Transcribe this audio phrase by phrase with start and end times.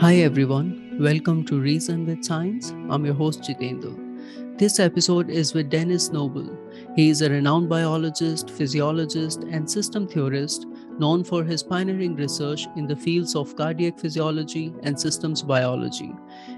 [0.00, 2.70] Hi everyone, welcome to Reason with Science.
[2.88, 4.56] I'm your host Jitendra.
[4.56, 6.56] This episode is with Denis Noble.
[6.94, 10.66] He is a renowned biologist, physiologist, and system theorist
[11.00, 16.12] known for his pioneering research in the fields of cardiac physiology and systems biology.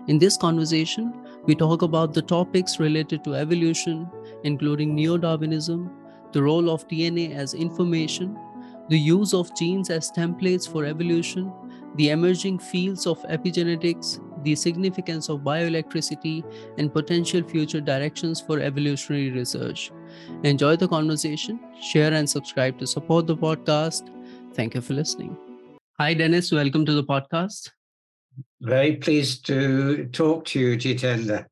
[0.06, 1.10] In this conversation,
[1.46, 4.06] we talk about the topics related to evolution,
[4.44, 5.90] including neo Darwinism,
[6.32, 8.38] the role of DNA as information,
[8.90, 11.50] the use of genes as templates for evolution,
[11.96, 16.44] the emerging fields of epigenetics, the significance of bioelectricity,
[16.78, 19.90] and potential future directions for evolutionary research.
[20.44, 24.10] Enjoy the conversation, share and subscribe to support the podcast.
[24.54, 25.36] Thank you for listening.
[25.98, 26.52] Hi, Denis.
[26.52, 27.70] Welcome to the podcast.
[28.60, 31.46] Very pleased to talk to you, Jitendra.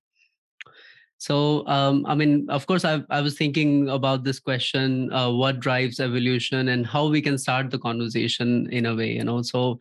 [1.20, 5.58] So, um, I mean, of course, I, I was thinking about this question uh, what
[5.58, 9.42] drives evolution and how we can start the conversation in a way, you know.
[9.42, 9.80] So,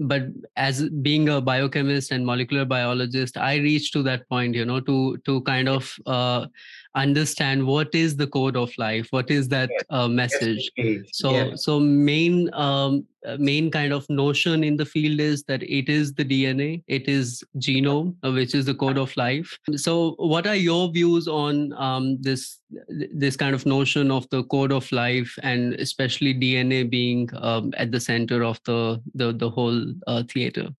[0.00, 0.22] but
[0.56, 5.18] as being a biochemist and molecular biologist i reached to that point you know to
[5.26, 6.46] to kind of uh,
[6.94, 10.70] understand what is the code of life what is that uh, message.
[10.76, 11.54] Yes, so yeah.
[11.54, 16.14] so main um, uh, main kind of notion in the field is that it is
[16.14, 19.56] the dna it is genome uh, which is the code of life.
[19.76, 22.58] So what are your views on um, this
[23.14, 27.92] this kind of notion of the code of life and especially dna being um, at
[27.92, 30.70] the center of the the, the whole uh, theater?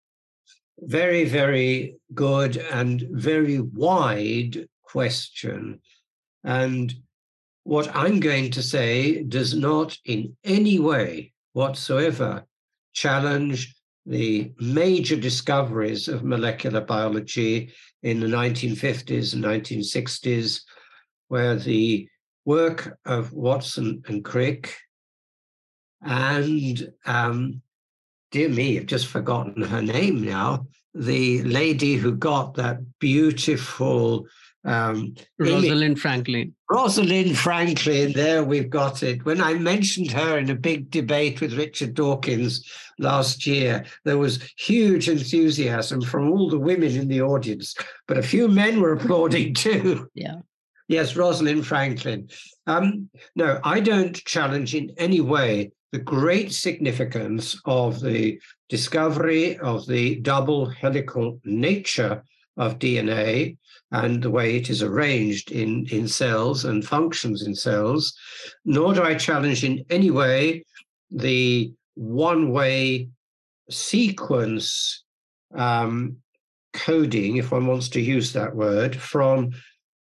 [0.82, 5.80] Very, very good and very wide question.
[6.44, 6.94] And
[7.64, 12.46] what I'm going to say does not in any way whatsoever
[12.94, 13.76] challenge
[14.06, 20.62] the major discoveries of molecular biology in the 1950s and 1960s,
[21.28, 22.08] where the
[22.46, 24.76] work of Watson and Crick
[26.02, 27.62] and um,
[28.32, 30.68] dear me, I've just forgotten her name now.
[30.94, 34.26] The lady who got that beautiful
[34.64, 39.26] um, rosalind franklin Rosalind Franklin, there we've got it.
[39.26, 42.66] When I mentioned her in a big debate with Richard Dawkins
[42.98, 47.76] last year, there was huge enthusiasm from all the women in the audience,
[48.08, 50.08] but a few men were applauding too.
[50.16, 50.36] yeah
[50.88, 52.28] Yes, Rosalind Franklin.
[52.68, 59.88] Um, no, I don't challenge in any way the great significance of the discovery of
[59.88, 62.24] the double helical nature
[62.58, 63.58] of DNA
[63.92, 68.14] and the way it is arranged in, in cells and functions in cells,
[68.64, 70.64] nor do I challenge in any way
[71.10, 73.10] the one way
[73.70, 75.04] sequence
[75.56, 76.18] um,
[76.74, 79.52] coding, if one wants to use that word, from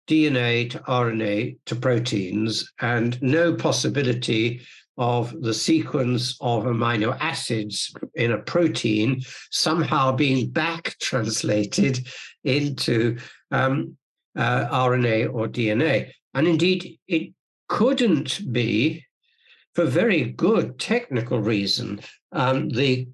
[0.07, 4.61] DNA to RNA to proteins, and no possibility
[4.97, 12.07] of the sequence of amino acids in a protein somehow being back translated
[12.43, 13.17] into
[13.51, 13.95] um,
[14.35, 16.11] uh, RNA or DNA.
[16.33, 17.33] And indeed, it
[17.67, 19.05] couldn't be,
[19.75, 23.07] for very good technical reason, um, the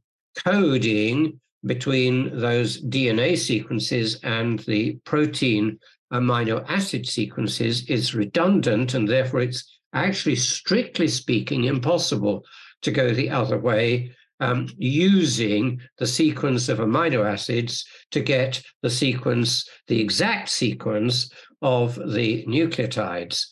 [0.43, 5.79] coding between those DNA sequences and the protein
[6.13, 12.45] amino acid sequences is redundant, and therefore it's actually, strictly speaking, impossible
[12.81, 18.89] to go the other way um, using the sequence of amino acids to get the
[18.89, 21.31] sequence, the exact sequence
[21.61, 23.45] of the nucleotides.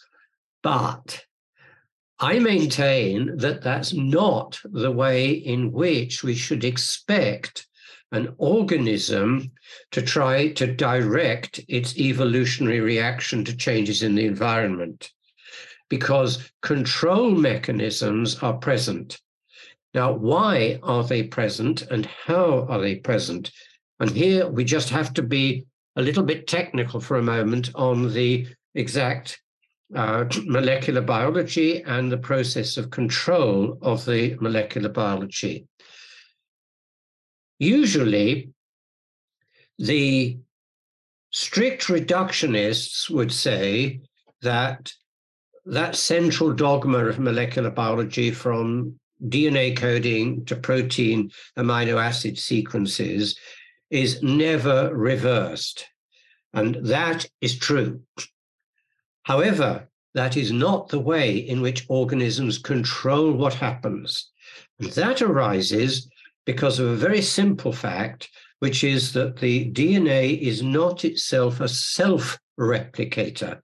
[0.62, 1.26] But
[2.20, 7.68] I maintain that that's not the way in which we should expect
[8.12, 9.52] an organism
[9.92, 15.12] to try to direct its evolutionary reaction to changes in the environment
[15.90, 19.20] because control mechanisms are present.
[19.94, 23.52] Now, why are they present and how are they present?
[24.00, 28.12] And here we just have to be a little bit technical for a moment on
[28.14, 29.40] the exact
[29.96, 35.66] uh, molecular biology and the process of control of the molecular biology.
[37.60, 38.50] Usually,
[39.80, 40.38] the
[41.32, 44.02] strict reductionists would say
[44.42, 44.92] that
[45.66, 53.38] that central dogma of molecular biology from DNA coding to protein amino acid sequences
[53.90, 55.88] is never reversed.
[56.54, 58.02] And that is true.
[59.24, 64.32] However, that is not the way in which organisms control what happens.
[64.80, 66.08] And that arises
[66.46, 68.30] because of a very simple fact,
[68.60, 73.60] which is that the DNA is not itself a self replicator.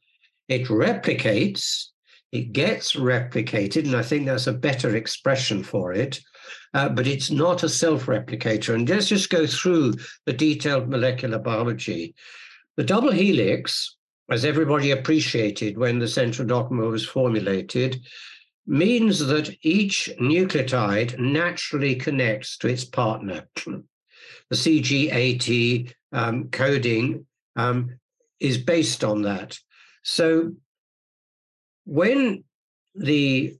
[0.50, 1.91] It replicates,
[2.32, 6.22] it gets replicated, and I think that's a better expression for it,
[6.74, 8.74] uh, but it's not a self-replicator.
[8.74, 9.96] And let's just go through
[10.26, 12.16] the detailed molecular biology.
[12.78, 13.98] The double helix,
[14.30, 18.02] as everybody appreciated when the central dogma was formulated,
[18.66, 23.48] means that each nucleotide naturally connects to its partner.
[23.66, 27.26] The CGAT um, coding
[27.58, 28.00] um,
[28.40, 29.58] is based on that.
[30.04, 30.54] So
[31.86, 32.44] when
[32.96, 33.56] the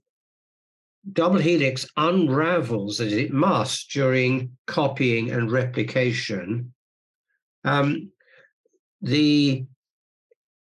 [1.12, 6.72] double helix unravels as it must during copying and replication,
[7.64, 8.10] um,
[9.00, 9.64] the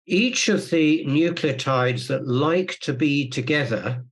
[0.07, 4.03] each of the nucleotides that like to be together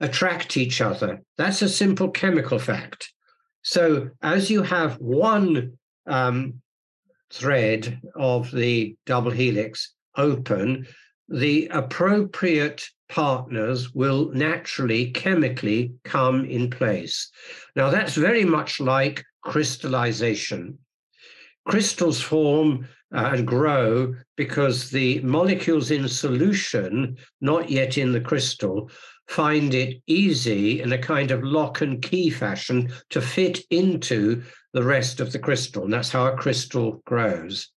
[0.00, 1.22] attract each other.
[1.38, 3.12] That's a simple chemical fact.
[3.62, 6.60] So as you have one um,
[7.32, 10.86] thread of the double helix open,
[11.30, 17.30] the appropriate partners will naturally, chemically come in place.
[17.76, 20.78] Now, that's very much like crystallization.
[21.66, 28.90] Crystals form uh, and grow because the molecules in solution, not yet in the crystal,
[29.28, 34.42] find it easy in a kind of lock and key fashion to fit into
[34.72, 35.84] the rest of the crystal.
[35.84, 37.70] And that's how a crystal grows.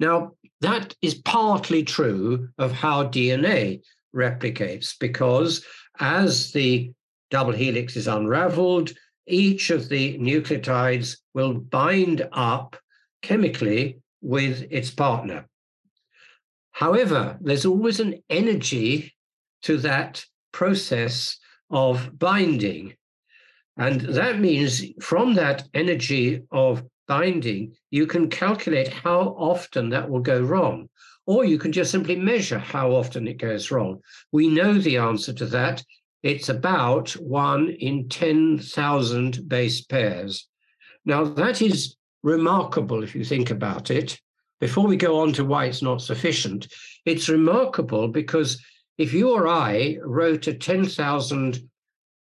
[0.00, 3.82] Now, that is partly true of how DNA
[4.14, 5.64] replicates because
[6.00, 6.92] as the
[7.30, 8.92] double helix is unraveled,
[9.26, 12.76] each of the nucleotides will bind up
[13.22, 15.46] chemically with its partner.
[16.72, 19.14] However, there's always an energy
[19.62, 21.38] to that process
[21.70, 22.94] of binding.
[23.76, 30.20] And that means from that energy of binding, you can calculate how often that will
[30.20, 30.88] go wrong,
[31.26, 34.00] or you can just simply measure how often it goes wrong.
[34.30, 35.82] We know the answer to that.
[36.22, 40.46] It's about one in 10,000 base pairs.
[41.04, 44.20] Now, that is remarkable if you think about it.
[44.60, 46.66] Before we go on to why it's not sufficient,
[47.04, 48.62] it's remarkable because
[48.98, 51.68] if you or I wrote a 10,000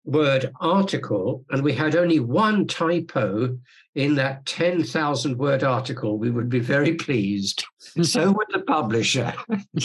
[0.09, 3.57] word article and we had only one typo
[3.95, 7.65] in that 10,000 word article, we would be very pleased.
[8.03, 9.33] so would the publisher.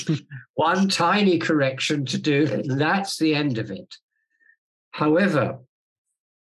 [0.55, 3.95] one tiny correction to do, that's the end of it.
[4.91, 5.59] However,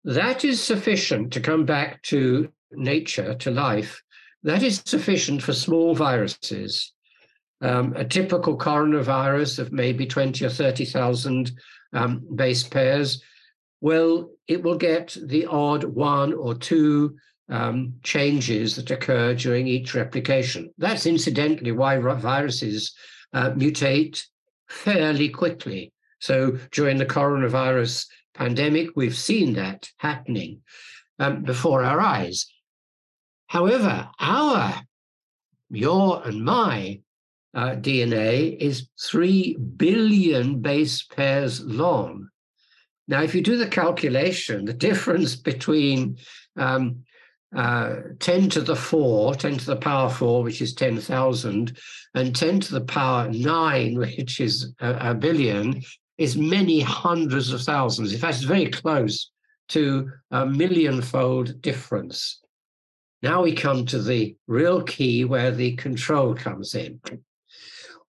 [0.04, 4.02] that is sufficient to come back to nature, to life.
[4.42, 6.92] That is sufficient for small viruses
[7.62, 11.52] um, a typical coronavirus of maybe 20 or 30,000
[11.92, 13.22] um, base pairs,
[13.82, 17.17] well, it will get the odd one or two
[17.49, 20.73] um, changes that occur during each replication.
[20.79, 22.94] That's incidentally why viruses
[23.32, 24.23] uh, mutate
[24.69, 25.93] fairly quickly.
[26.20, 30.61] So during the coronavirus pandemic, we've seen that happening
[31.19, 32.46] um, before our eyes.
[33.49, 34.81] However, our,
[35.70, 37.00] your and my
[37.52, 42.29] uh, DNA is 3 billion base pairs long.
[43.08, 46.19] Now, if you do the calculation, the difference between
[46.56, 47.04] um,
[47.54, 51.76] uh, 10 to the 4, 10 to the power 4, which is 10,000,
[52.14, 55.82] and 10 to the power 9, which is a, a billion,
[56.19, 58.12] is many hundreds of thousands.
[58.12, 59.31] In fact, it's very close
[59.69, 62.41] to a million-fold difference.
[63.22, 67.00] Now we come to the real key where the control comes in.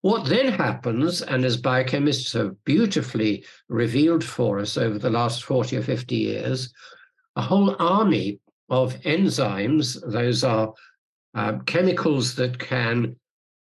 [0.04, 5.78] What then happens, and as biochemists have beautifully revealed for us over the last 40
[5.78, 6.74] or 50 years,
[7.38, 10.74] a whole army of enzymes, those are
[11.36, 13.16] uh, chemicals that can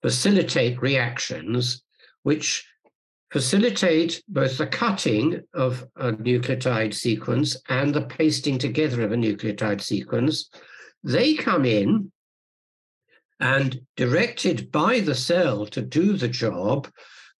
[0.00, 1.82] facilitate reactions,
[2.22, 2.64] which
[3.32, 9.80] facilitate both the cutting of a nucleotide sequence and the pasting together of a nucleotide
[9.80, 10.50] sequence.
[11.02, 12.12] They come in
[13.40, 16.88] and directed by the cell to do the job,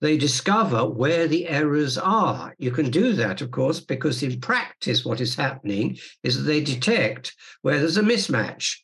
[0.00, 2.54] they discover where the errors are.
[2.58, 6.60] You can do that, of course, because in practice, what is happening is that they
[6.60, 8.76] detect where there's a mismatch.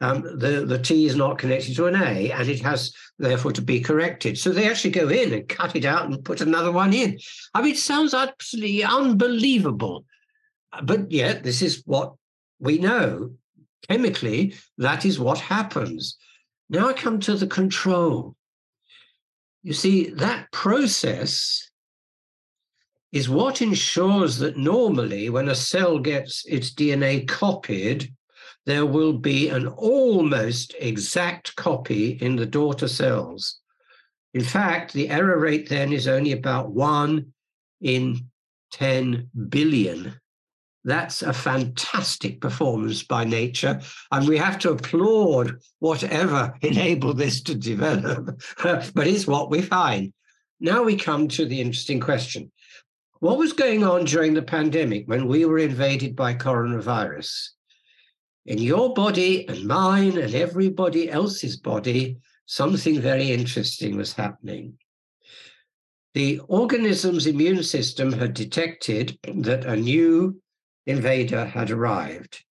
[0.00, 3.62] Um, the, the T is not connected to an A, and it has therefore to
[3.62, 4.36] be corrected.
[4.36, 7.18] So they actually go in and cut it out and put another one in.
[7.54, 10.04] I mean, it sounds absolutely unbelievable.
[10.82, 12.14] But yet, this is what
[12.58, 13.30] we know.
[13.88, 16.18] Chemically, that is what happens.
[16.68, 18.36] Now I come to the control.
[19.62, 21.70] You see, that process
[23.12, 28.12] is what ensures that normally when a cell gets its DNA copied,
[28.66, 33.60] there will be an almost exact copy in the daughter cells.
[34.34, 37.32] In fact, the error rate then is only about one
[37.80, 38.28] in
[38.72, 40.20] 10 billion
[40.86, 43.80] that's a fantastic performance by nature.
[44.12, 50.12] And we have to applaud whatever enabled this to develop, but it's what we find.
[50.60, 52.52] Now we come to the interesting question.
[53.18, 57.48] What was going on during the pandemic when we were invaded by coronavirus?
[58.46, 64.78] In your body and mine and everybody else's body, something very interesting was happening.
[66.14, 70.40] The organism's immune system had detected that a new
[70.86, 72.44] invader had arrived.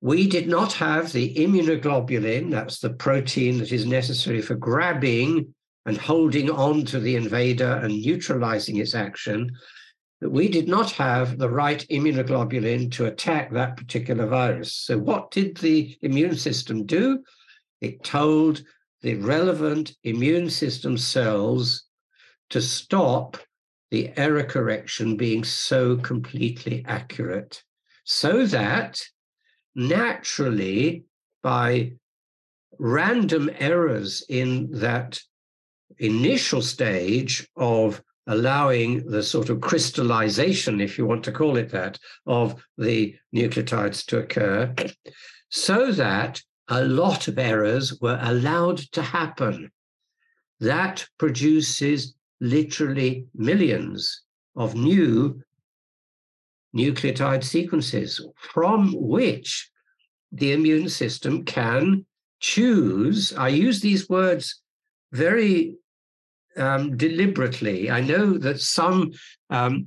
[0.00, 5.54] We did not have the immunoglobulin, that's the protein that is necessary for grabbing
[5.86, 9.50] and holding on to the invader and neutralizing its action,
[10.20, 14.72] that we did not have the right immunoglobulin to attack that particular virus.
[14.72, 17.22] So, what did the immune system do?
[17.80, 18.62] It told
[19.02, 21.84] the relevant immune system cells
[22.50, 23.36] to stop
[23.90, 27.62] the error correction being so completely accurate,
[28.04, 29.00] so that
[29.74, 31.04] naturally,
[31.42, 31.92] by
[32.78, 35.20] random errors in that
[35.98, 41.98] initial stage of allowing the sort of crystallization, if you want to call it that,
[42.26, 44.74] of the nucleotides to occur,
[45.48, 49.70] so that a lot of errors were allowed to happen.
[50.58, 54.22] That produces literally millions
[54.56, 55.40] of new
[56.76, 59.70] nucleotide sequences from which
[60.32, 62.04] the immune system can
[62.40, 63.32] choose.
[63.34, 64.60] I use these words
[65.12, 65.74] very
[66.56, 67.90] um, deliberately.
[67.90, 69.12] I know that some
[69.50, 69.86] um,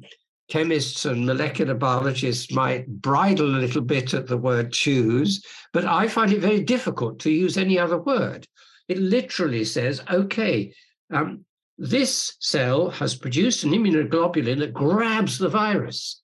[0.50, 6.08] chemists and molecular biologists might bridle a little bit at the word choose, but I
[6.08, 8.48] find it very difficult to use any other word.
[8.88, 10.74] It literally says, okay,
[11.12, 11.46] um,
[11.80, 16.22] this cell has produced an immunoglobulin that grabs the virus.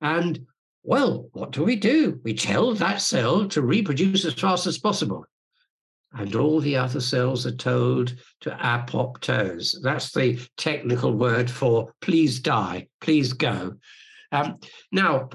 [0.00, 0.46] And
[0.84, 2.20] well, what do we do?
[2.24, 5.26] We tell that cell to reproduce as fast as possible
[6.14, 9.76] and all the other cells are told to apoptose.
[9.82, 13.74] That's the technical word for please die, please go.
[14.30, 14.58] Um,
[14.90, 15.30] now,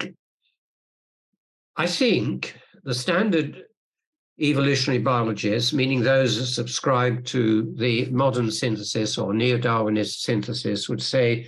[1.76, 3.64] I think the standard
[4.40, 11.02] evolutionary biologists, meaning those that subscribe to the modern synthesis or neo Darwinist synthesis, would
[11.02, 11.48] say,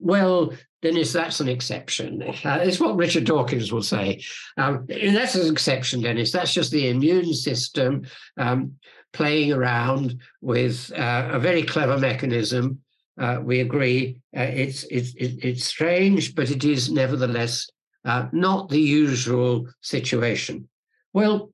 [0.00, 2.22] well, Denis, that's an exception.
[2.22, 4.22] Uh, it's what Richard Dawkins will say.
[4.58, 6.30] Um, that's an exception, Denis.
[6.30, 8.04] That's just the immune system
[8.36, 8.74] um,
[9.14, 12.80] playing around with uh, a very clever mechanism.
[13.18, 14.20] Uh, we agree.
[14.36, 17.66] Uh, it's, it's, it's strange, but it is nevertheless
[18.04, 20.68] uh, not the usual situation.
[21.14, 21.53] Well,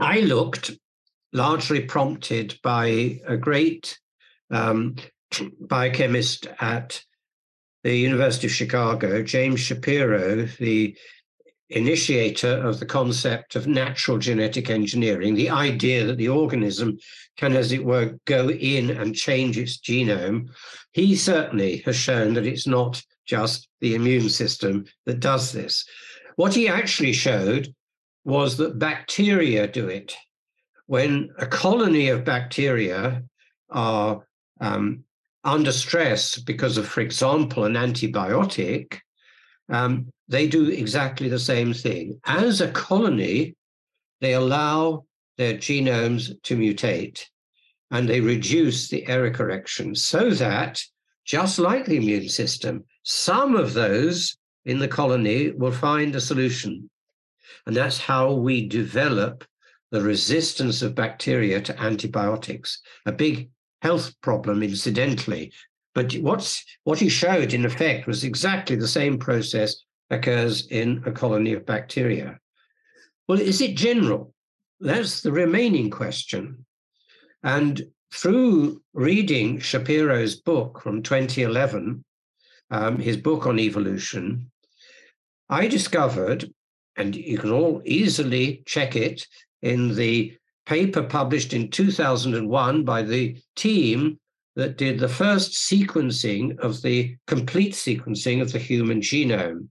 [0.00, 0.70] I looked
[1.32, 3.98] largely prompted by a great
[4.50, 4.96] um,
[5.60, 7.02] biochemist at
[7.84, 10.96] the University of Chicago, James Shapiro, the
[11.70, 16.98] initiator of the concept of natural genetic engineering, the idea that the organism
[17.36, 20.48] can, as it were, go in and change its genome,
[20.92, 25.84] he certainly has shown that it's not just the immune system that does this.
[26.36, 27.72] What he actually showed
[28.24, 30.14] was that bacteria do it.
[30.86, 33.22] When a colony of bacteria
[33.70, 34.26] are
[34.60, 35.04] um,
[35.44, 38.98] under stress because of, for example, an antibiotic,
[39.68, 42.20] um, they do exactly the same thing.
[42.26, 43.54] As a colony,
[44.20, 45.04] they allow
[45.38, 47.24] their genomes to mutate
[47.90, 50.82] and they reduce the error correction so that,
[51.24, 56.89] just like the immune system, some of those in the colony will find a solution.
[57.66, 59.44] And that's how we develop
[59.90, 62.80] the resistance of bacteria to antibiotics.
[63.06, 63.50] A big
[63.82, 65.52] health problem, incidentally.
[65.94, 69.76] But what's, what he showed, in effect, was exactly the same process
[70.10, 72.38] occurs in a colony of bacteria.
[73.28, 74.34] Well, is it general?
[74.80, 76.64] That's the remaining question.
[77.42, 82.04] And through reading Shapiro's book from 2011,
[82.70, 84.50] um, his book on evolution,
[85.48, 86.52] I discovered,
[87.00, 89.26] and you can all easily check it
[89.62, 94.20] in the paper published in 2001 by the team
[94.54, 99.68] that did the first sequencing of the complete sequencing of the human genome.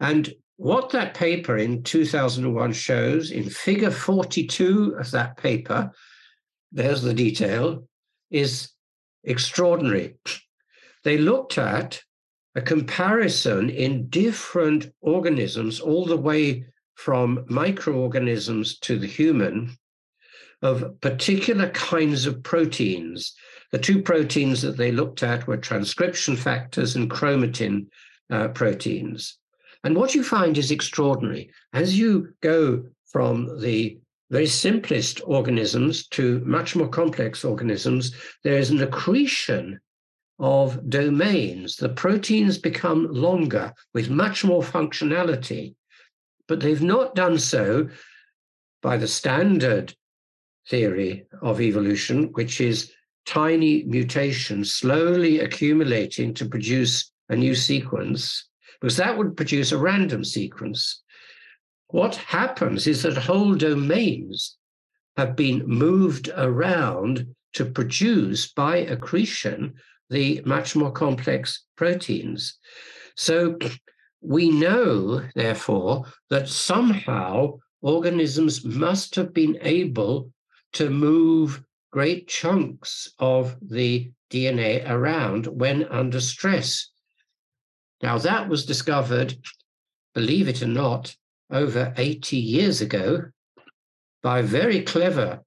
[0.00, 5.92] And what that paper in 2001 shows in figure 42 of that paper,
[6.70, 7.88] there's the detail,
[8.30, 8.68] is
[9.24, 10.16] extraordinary.
[11.04, 12.02] They looked at
[12.54, 19.76] a comparison in different organisms all the way from microorganisms to the human
[20.60, 23.34] of particular kinds of proteins.
[23.72, 27.86] The two proteins that they looked at were transcription factors and chromatin
[28.30, 29.38] uh, proteins.
[29.82, 31.50] And what you find is extraordinary.
[31.72, 33.98] As you go from the
[34.30, 39.80] very simplest organisms to much more complex organisms, there is an accretion
[40.42, 41.76] of domains.
[41.76, 45.76] The proteins become longer with much more functionality,
[46.48, 47.88] but they've not done so
[48.82, 49.94] by the standard
[50.68, 52.92] theory of evolution, which is
[53.24, 58.48] tiny mutations slowly accumulating to produce a new sequence,
[58.80, 61.02] because that would produce a random sequence.
[61.88, 64.56] What happens is that whole domains
[65.16, 69.74] have been moved around to produce by accretion
[70.12, 72.58] the much more complex proteins.
[73.16, 73.58] So
[74.20, 80.30] we know, therefore, that somehow organisms must have been able
[80.74, 86.90] to move great chunks of the DNA around when under stress.
[88.02, 89.36] Now, that was discovered,
[90.14, 91.14] believe it or not,
[91.50, 93.24] over 80 years ago
[94.22, 95.40] by a very clever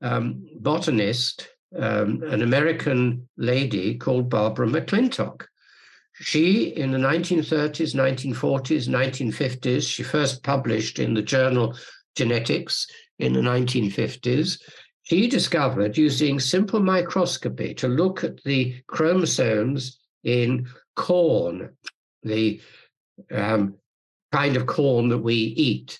[0.00, 1.48] um, botanist,
[1.78, 5.44] um, an American lady called Barbara McClintock.
[6.14, 11.74] She, in the 1930s, 1940s, 1950s, she first published in the journal
[12.14, 12.86] Genetics
[13.18, 14.60] in the 1950s.
[15.04, 21.70] She discovered using simple microscopy to look at the chromosomes in corn,
[22.22, 22.60] the
[23.30, 23.74] um,
[24.30, 25.98] kind of corn that we eat.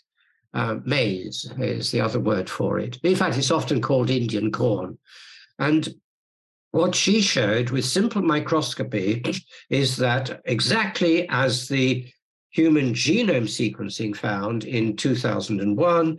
[0.55, 2.99] Uh, maize is the other word for it.
[3.03, 4.99] In fact, it's often called Indian corn.
[5.63, 5.95] And
[6.73, 9.23] what she showed with simple microscopy
[9.71, 12.05] is that exactly as the
[12.51, 16.19] human genome sequencing found in 2001,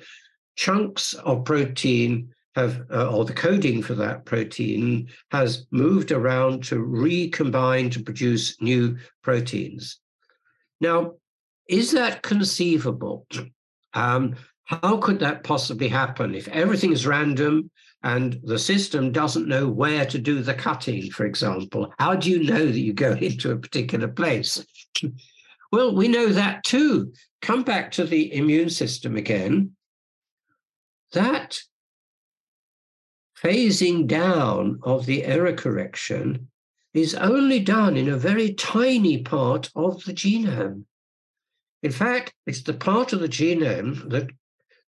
[0.56, 6.80] chunks of protein have, uh, or the coding for that protein has moved around to
[6.80, 10.00] recombine to produce new proteins.
[10.80, 11.16] Now,
[11.68, 13.28] is that conceivable?
[13.94, 17.70] Um, how could that possibly happen if everything is random
[18.04, 21.94] and the system doesn't know where to do the cutting, for example?
[22.00, 24.66] How do you know that you go into a particular place?
[25.72, 27.14] well, we know that too.
[27.42, 29.76] Come back to the immune system again.
[31.14, 31.60] That
[33.42, 36.48] phasing down of the error correction
[36.94, 40.86] is only done in a very tiny part of the genome.
[41.82, 44.30] In fact, it's the part of the genome that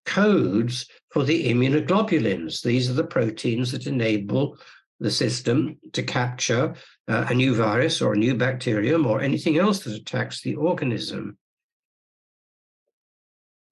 [0.04, 2.62] codes for the immunoglobulins.
[2.62, 4.58] These are the proteins that enable
[5.00, 6.74] the system to capture
[7.08, 11.36] uh, a new virus or a new bacterium or anything else that attacks the organism.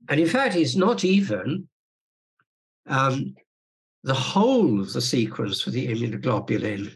[0.09, 1.69] And in fact, it's not even
[2.87, 3.35] um,
[4.03, 6.95] the whole of the sequence for the immunoglobulin.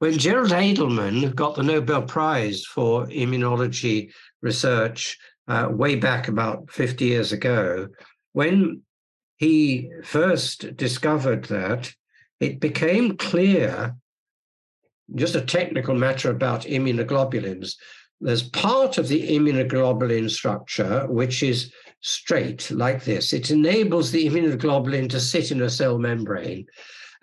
[0.00, 7.04] When Gerald Edelman got the Nobel Prize for immunology research uh, way back about 50
[7.04, 7.88] years ago,
[8.34, 8.82] when
[9.36, 11.92] he first discovered that,
[12.40, 13.96] it became clear,
[15.14, 17.74] just a technical matter about immunoglobulins.
[18.20, 23.32] There's part of the immunoglobulin structure which is straight like this.
[23.32, 26.66] It enables the immunoglobulin to sit in a cell membrane,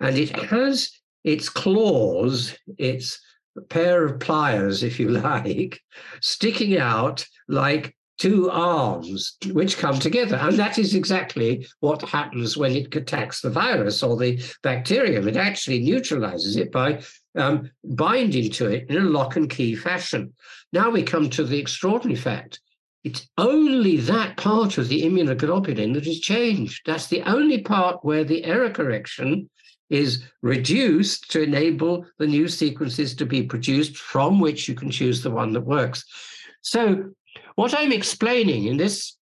[0.00, 0.90] and it has
[1.24, 3.20] its claws, its
[3.68, 5.78] pair of pliers, if you like,
[6.22, 10.36] sticking out like two arms which come together.
[10.36, 15.26] And that is exactly what happens when it attacks the virus or the bacterium.
[15.26, 17.02] It actually neutralizes it by
[17.36, 20.32] um, binding to it in a lock and key fashion.
[20.72, 22.60] Now we come to the extraordinary fact.
[23.02, 26.82] It's only that part of the immunoglobulin that is changed.
[26.86, 29.50] That's the only part where the error correction
[29.90, 35.24] is reduced to enable the new sequences to be produced from which you can choose
[35.24, 36.04] the one that works.
[36.60, 37.10] So
[37.54, 39.16] what I'm explaining in this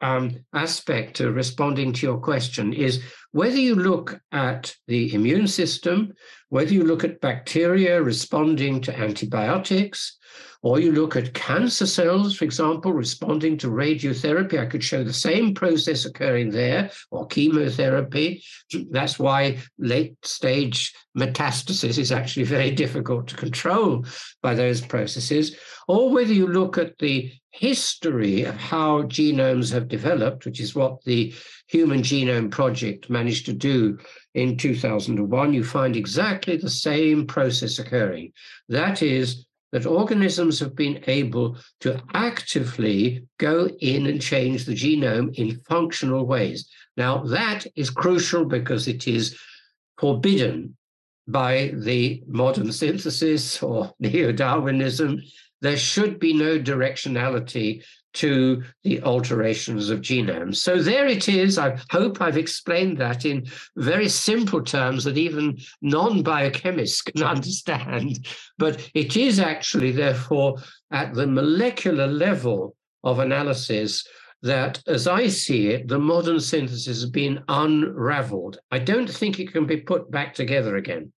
[0.00, 6.12] um, aspect of responding to your question is whether you look at the immune system,
[6.48, 10.16] whether you look at bacteria responding to antibiotics,
[10.62, 14.58] or you look at cancer cells, for example, responding to radiotherapy.
[14.58, 18.42] I could show the same process occurring there, or chemotherapy.
[18.90, 24.04] That's why late stage metastasis is actually very difficult to control
[24.42, 25.56] by those processes.
[25.88, 31.04] Or whether you look at the history of how genomes have developed, which is what
[31.04, 31.30] the
[31.66, 33.98] Human Genome Project managed to do
[34.34, 38.32] in 2001, you find exactly the same process occurring.
[38.70, 45.34] That is, that organisms have been able to actively go in and change the genome
[45.34, 46.66] in functional ways.
[46.96, 49.38] Now, that is crucial because it is
[49.98, 50.78] forbidden
[51.28, 55.20] by the modern synthesis or neo Darwinism.
[55.60, 60.56] There should be no directionality to the alterations of genomes.
[60.56, 61.58] So there it is.
[61.58, 63.46] I hope I've explained that in
[63.76, 68.26] very simple terms that even non biochemists can understand.
[68.58, 70.56] But it is actually, therefore,
[70.90, 74.04] at the molecular level of analysis
[74.42, 78.58] that, as I see it, the modern synthesis has been unraveled.
[78.70, 81.12] I don't think it can be put back together again.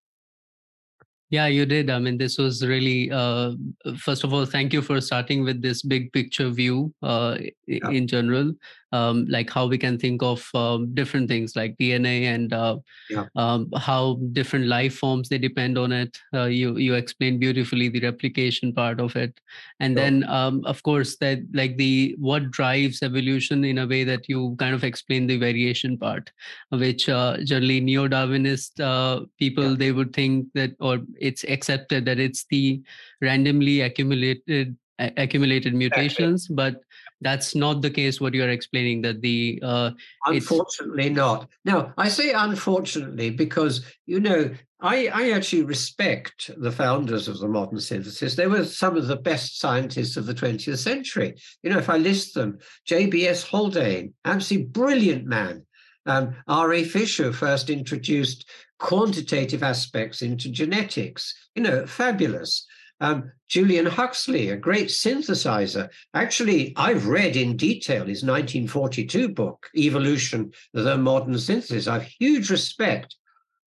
[1.31, 1.89] Yeah, you did.
[1.89, 3.53] I mean, this was really, uh,
[3.97, 7.89] first of all, thank you for starting with this big picture view uh, yeah.
[7.89, 8.53] in general
[8.91, 12.77] um, like how we can think of um, different things like DNA and uh,
[13.09, 13.25] yeah.
[13.35, 16.17] um, how different life forms they depend on it.
[16.33, 19.39] Uh, you you explained beautifully the replication part of it,
[19.79, 24.27] and then um, of course that like the what drives evolution in a way that
[24.27, 26.31] you kind of explain the variation part,
[26.69, 29.75] which uh, generally neo-Darwinist uh, people yeah.
[29.77, 32.81] they would think that or it's accepted that it's the
[33.21, 34.75] randomly accumulated
[35.17, 36.75] accumulated mutations but
[37.21, 39.91] that's not the case what you're explaining that the uh,
[40.25, 44.49] unfortunately not now i say unfortunately because you know
[44.83, 48.35] I, I actually respect the founders of the modern synthesis.
[48.35, 51.35] They were some of the best scientists of the 20th century.
[51.61, 53.43] You know, if I list them, J.B.S.
[53.43, 55.65] Haldane, absolutely brilliant man.
[56.07, 56.83] Um, R.A.
[56.83, 61.35] Fisher first introduced quantitative aspects into genetics.
[61.53, 62.65] You know, fabulous.
[63.01, 65.89] Um, Julian Huxley, a great synthesizer.
[66.13, 71.87] Actually, I've read in detail his 1942 book, Evolution, the Modern Synthesis.
[71.87, 73.15] I have huge respect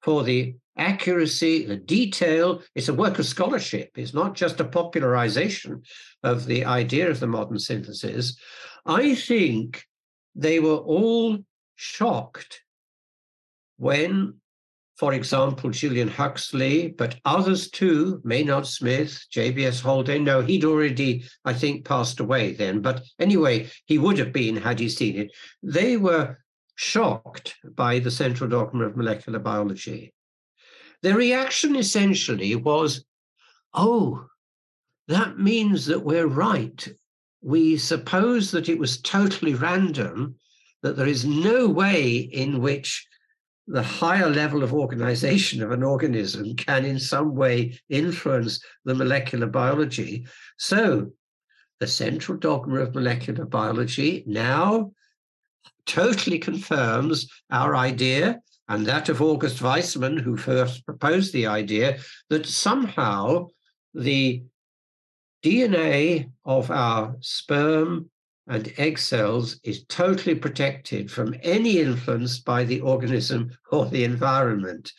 [0.01, 2.61] for the accuracy, the detail.
[2.75, 3.91] It's a work of scholarship.
[3.95, 5.81] It's not just a popularization
[6.21, 8.37] of the idea of the modern synthesis.
[8.85, 9.83] I think
[10.35, 11.39] they were all
[11.75, 12.61] shocked
[13.77, 14.35] when
[14.97, 19.81] for example, Julian Huxley, but others too, Maynard Smith, J.B.S.
[19.81, 20.23] Haldane.
[20.23, 22.81] No, he'd already, I think, passed away then.
[22.81, 25.31] But anyway, he would have been had he seen it.
[25.63, 26.37] They were
[26.75, 30.13] shocked by the central dogma of molecular biology.
[31.01, 33.03] Their reaction essentially was,
[33.73, 34.27] oh,
[35.07, 36.87] that means that we're right.
[37.41, 40.35] We suppose that it was totally random,
[40.83, 43.07] that there is no way in which
[43.67, 49.47] the higher level of organization of an organism can in some way influence the molecular
[49.47, 50.27] biology.
[50.57, 51.11] So
[51.79, 54.91] the central dogma of molecular biology now
[55.85, 61.99] totally confirms our idea and that of August Weismann, who first proposed the idea
[62.29, 63.47] that somehow
[63.93, 64.43] the
[65.43, 68.09] DNA of our sperm
[68.47, 74.91] and egg cells is totally protected from any influence by the organism or the environment.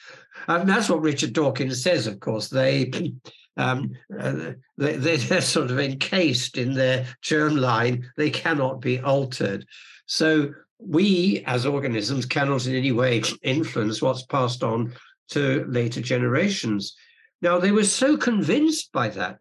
[0.48, 2.48] And that's what Richard Dawkins says, of course.
[2.48, 2.90] They,
[3.56, 9.66] um, uh, they, they're sort of encased in their germline, they cannot be altered.
[10.06, 14.94] So we as organisms cannot in any way influence what's passed on
[15.30, 16.96] to later generations.
[17.42, 19.38] Now, they were so convinced by that.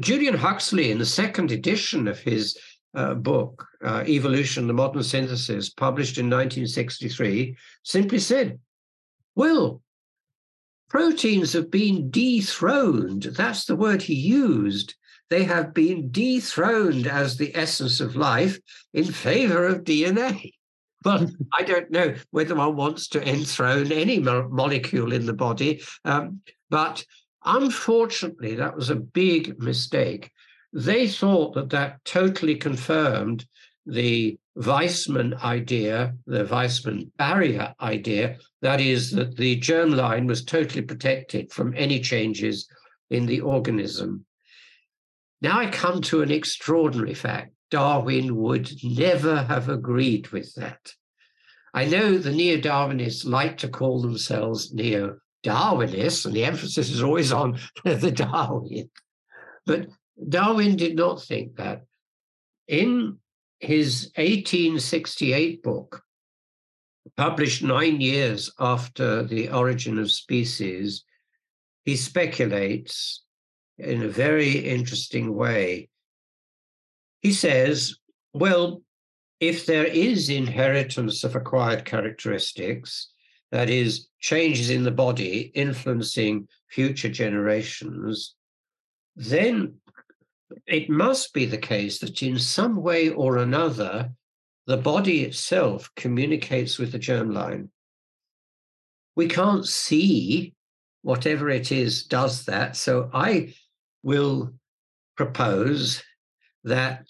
[0.00, 2.58] Julian Huxley, in the second edition of his
[2.94, 8.58] uh, book, uh, Evolution, the Modern Synthesis, published in 1963, simply said,
[9.34, 9.82] well,
[10.88, 13.24] proteins have been dethroned.
[13.24, 14.94] That's the word he used.
[15.30, 18.58] They have been dethroned as the essence of life
[18.92, 20.52] in favor of DNA.
[21.02, 25.82] But I don't know whether one wants to enthrone any mo- molecule in the body.
[26.04, 27.04] Um, but
[27.44, 30.30] unfortunately, that was a big mistake
[30.74, 33.46] they thought that that totally confirmed
[33.86, 41.52] the Weismann idea, the Weismann barrier idea, that is, that the germline was totally protected
[41.52, 42.68] from any changes
[43.10, 44.26] in the organism.
[45.40, 47.52] Now I come to an extraordinary fact.
[47.70, 50.92] Darwin would never have agreed with that.
[51.72, 57.02] I know the neo Darwinists like to call themselves neo Darwinists, and the emphasis is
[57.02, 58.90] always on the Darwin.
[59.66, 59.88] But
[60.28, 61.84] Darwin did not think that.
[62.68, 63.18] In
[63.58, 66.02] his 1868 book,
[67.16, 71.04] published nine years after The Origin of Species,
[71.84, 73.24] he speculates
[73.78, 75.88] in a very interesting way.
[77.20, 77.96] He says,
[78.32, 78.82] well,
[79.40, 83.10] if there is inheritance of acquired characteristics,
[83.50, 88.34] that is, changes in the body influencing future generations,
[89.16, 89.74] then
[90.66, 94.10] it must be the case that in some way or another,
[94.66, 97.68] the body itself communicates with the germline.
[99.16, 100.54] We can't see
[101.02, 102.76] whatever it is does that.
[102.76, 103.54] So I
[104.02, 104.54] will
[105.16, 106.02] propose
[106.64, 107.06] that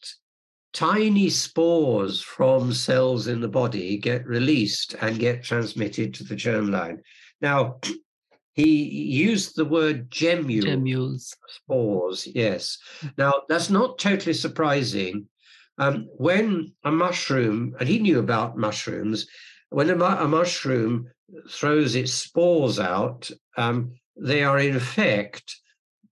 [0.73, 6.99] tiny spores from cells in the body get released and get transmitted to the germline.
[7.41, 7.79] Now,
[8.55, 11.35] he used the word gemmule, Gemmules.
[11.49, 12.79] spores, yes.
[13.19, 15.29] Now, that's not totally surprising.
[15.79, 19.27] Um, when a mushroom, and he knew about mushrooms,
[19.71, 21.11] when a, mu- a mushroom
[21.51, 25.57] throws its spores out, um, they are in effect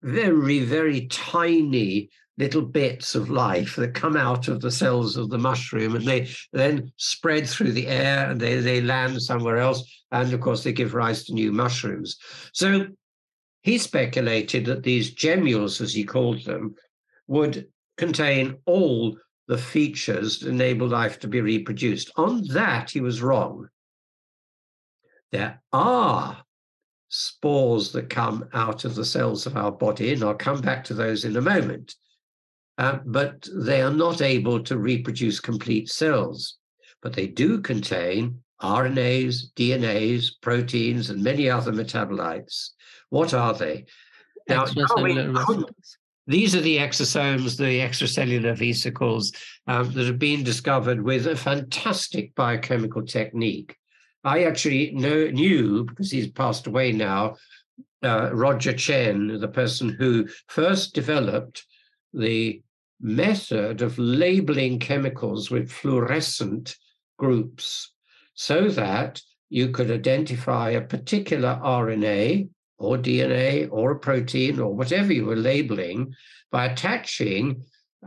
[0.03, 5.39] very, very tiny little bits of life that come out of the cells of the
[5.39, 10.05] mushroom and they then spread through the air and they, they land somewhere else.
[10.11, 12.17] And of course, they give rise to new mushrooms.
[12.53, 12.87] So
[13.63, 16.75] he speculated that these gemmules, as he called them,
[17.27, 19.17] would contain all
[19.47, 22.11] the features that enable life to be reproduced.
[22.17, 23.69] On that, he was wrong.
[25.31, 26.43] There are
[27.09, 30.95] spores that come out of the cells of our body, and I'll come back to
[30.95, 31.95] those in a moment.
[32.79, 36.59] Uh, but they are not able to reproduce complete cells.
[37.03, 42.71] But they do contain RNAs, DNAs, proteins, and many other metabolites.
[43.11, 43.85] What are they?
[44.49, 45.71] Now, Darwin couldn't
[46.27, 49.33] these are the exosomes, the extracellular vesicles
[49.67, 53.77] um, that have been discovered with a fantastic biochemical technique.
[54.23, 57.37] I actually know, knew, because he's passed away now,
[58.05, 61.65] uh, Roger Tsien, the person who first developed
[62.13, 62.63] the
[63.01, 66.77] method of labeling chemicals with fluorescent
[67.19, 67.93] groups
[68.35, 69.21] so that
[69.51, 72.49] you could identify a particular RNA
[72.79, 76.15] or DNA or a protein or whatever you were labeling
[76.51, 77.63] by attaching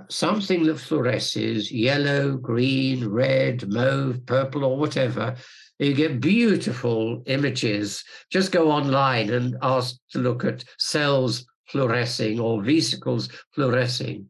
[0.09, 5.35] something that fluoresces yellow, green, red, mauve, purple, or whatever.
[5.79, 8.03] You get beautiful images.
[8.31, 14.29] Just go online and ask to look at cells fluorescing or vesicles fluorescing.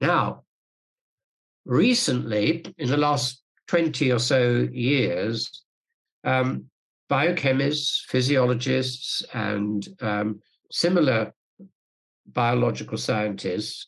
[0.00, 0.44] Now,
[1.64, 5.62] recently, in the last 20 or so years,
[6.24, 6.64] um,
[7.10, 11.34] biochemists, physiologists, and um, similar
[12.26, 13.86] biological scientists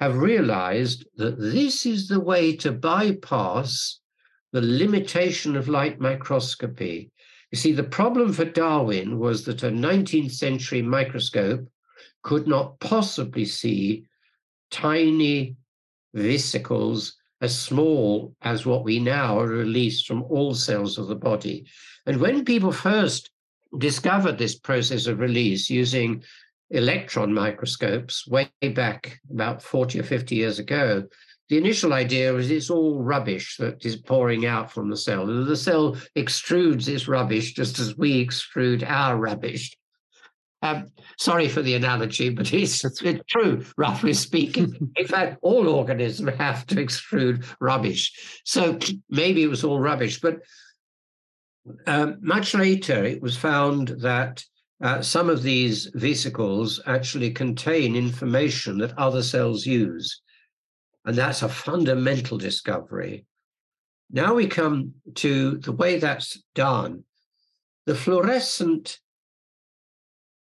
[0.00, 4.00] have realized that this is the way to bypass
[4.52, 7.10] the limitation of light microscopy.
[7.50, 11.68] You see, the problem for Darwin was that a 19th century microscope
[12.22, 14.06] could not possibly see
[14.70, 15.56] tiny
[16.14, 21.66] vesicles as small as what we now are released from all cells of the body.
[22.06, 23.30] And when people first
[23.78, 26.22] discovered this process of release using
[26.70, 31.04] electron microscopes way back about 40 or 50 years ago,
[31.48, 35.26] the initial idea was it's all rubbish that is pouring out from the cell.
[35.26, 39.76] The cell extrudes its rubbish just as we extrude our rubbish.
[40.62, 40.86] Um,
[41.18, 44.92] sorry for the analogy, but it's, it's true, roughly speaking.
[44.96, 48.40] In fact, all organisms have to extrude rubbish.
[48.44, 48.78] So
[49.10, 50.20] maybe it was all rubbish.
[50.20, 50.38] But
[51.86, 54.44] um, much later, it was found that
[54.82, 60.22] uh, some of these vesicles actually contain information that other cells use.
[61.04, 63.26] And that's a fundamental discovery.
[64.10, 67.04] Now we come to the way that's done.
[67.86, 69.00] The fluorescent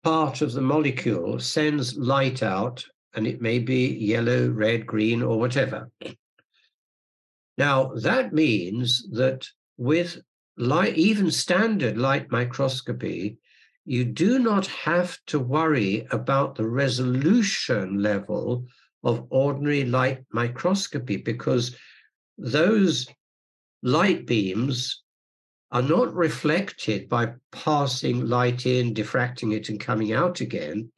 [0.03, 2.83] part of the molecule sends light out,
[3.13, 5.89] and it may be yellow, red, green, or whatever.
[7.57, 10.21] Now, that means that with
[10.57, 13.37] light, even standard light microscopy,
[13.85, 18.65] you do not have to worry about the resolution level
[19.03, 21.75] of ordinary light microscopy because
[22.37, 23.07] those
[23.83, 25.00] light beams
[25.71, 30.91] are not reflected by passing light in, diffracting it, and coming out again.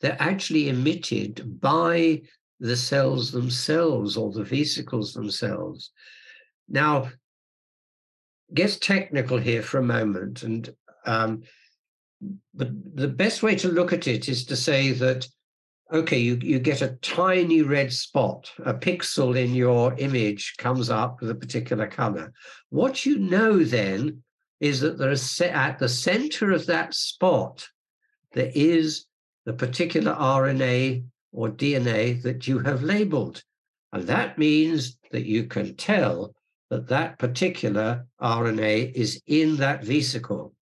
[0.00, 2.22] They're actually emitted by
[2.58, 5.90] the cells themselves or the vesicles themselves.
[6.68, 7.10] Now,
[8.54, 10.74] get technical here for a moment, and
[11.04, 11.42] um,
[12.54, 15.26] but the best way to look at it is to say that
[15.92, 21.20] okay, you, you get a tiny red spot, a pixel in your image comes up
[21.20, 22.32] with a particular color.
[22.70, 24.22] What you know then
[24.60, 27.68] is that there is at the center of that spot,
[28.32, 29.04] there is
[29.44, 33.42] the particular RNA or DNA that you have labeled.
[33.92, 36.34] And that means that you can tell
[36.70, 40.54] that that particular RNA is in that vesicle.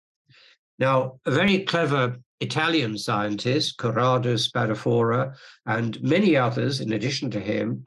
[0.78, 5.34] Now, a very clever Italian scientists, Corrado Spadafora,
[5.66, 7.84] and many others, in addition to him,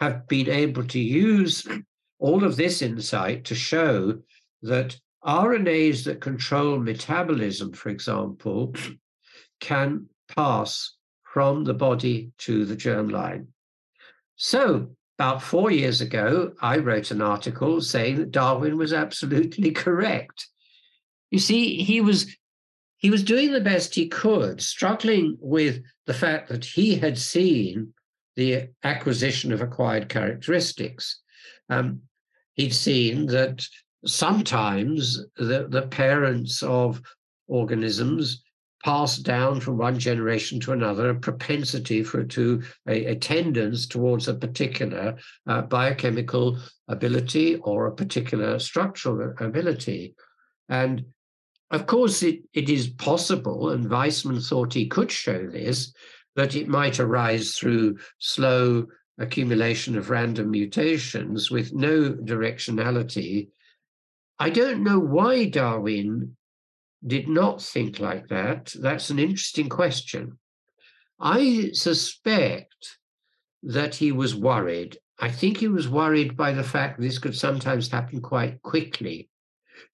[0.00, 1.66] have been able to use
[2.18, 4.18] all of this insight to show
[4.62, 8.74] that RNAs that control metabolism, for example,
[9.60, 10.94] can pass
[11.32, 13.46] from the body to the germline.
[14.36, 20.48] So about four years ago, I wrote an article saying that Darwin was absolutely correct.
[21.30, 22.34] You see, he was
[22.98, 27.94] he was doing the best he could, struggling with the fact that he had seen
[28.36, 31.20] the acquisition of acquired characteristics.
[31.70, 32.02] Um,
[32.54, 33.64] he'd seen that
[34.04, 37.00] sometimes the, the parents of
[37.46, 38.42] organisms
[38.84, 44.28] pass down from one generation to another a propensity for to a, a tendency towards
[44.28, 45.16] a particular
[45.48, 50.14] uh, biochemical ability or a particular structural ability
[50.68, 51.04] and
[51.70, 55.92] of course it, it is possible and weismann thought he could show this
[56.36, 58.86] that it might arise through slow
[59.18, 63.48] accumulation of random mutations with no directionality
[64.38, 66.36] i don't know why darwin
[67.06, 70.38] did not think like that, that's an interesting question.
[71.20, 72.98] I suspect
[73.62, 74.98] that he was worried.
[75.18, 79.28] I think he was worried by the fact this could sometimes happen quite quickly.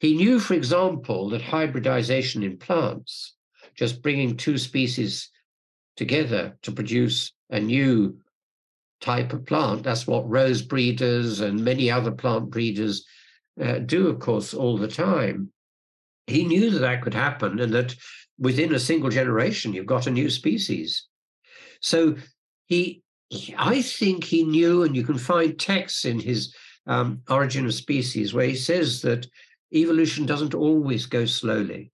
[0.05, 3.37] He knew, for example, that hybridization in plants,
[3.75, 5.31] just bringing two species
[5.97, 8.19] together to produce a new
[9.01, 13.07] type of plant, that's what rose breeders and many other plant breeders
[13.59, 15.51] uh, do, of course, all the time.
[16.27, 17.95] He knew that that could happen and that
[18.39, 21.07] within a single generation you've got a new species.
[21.81, 22.17] So
[22.67, 23.03] he,
[23.57, 26.55] i think he knew and you can find texts in his
[26.87, 29.27] um, origin of species where he says that
[29.73, 31.91] evolution doesn't always go slowly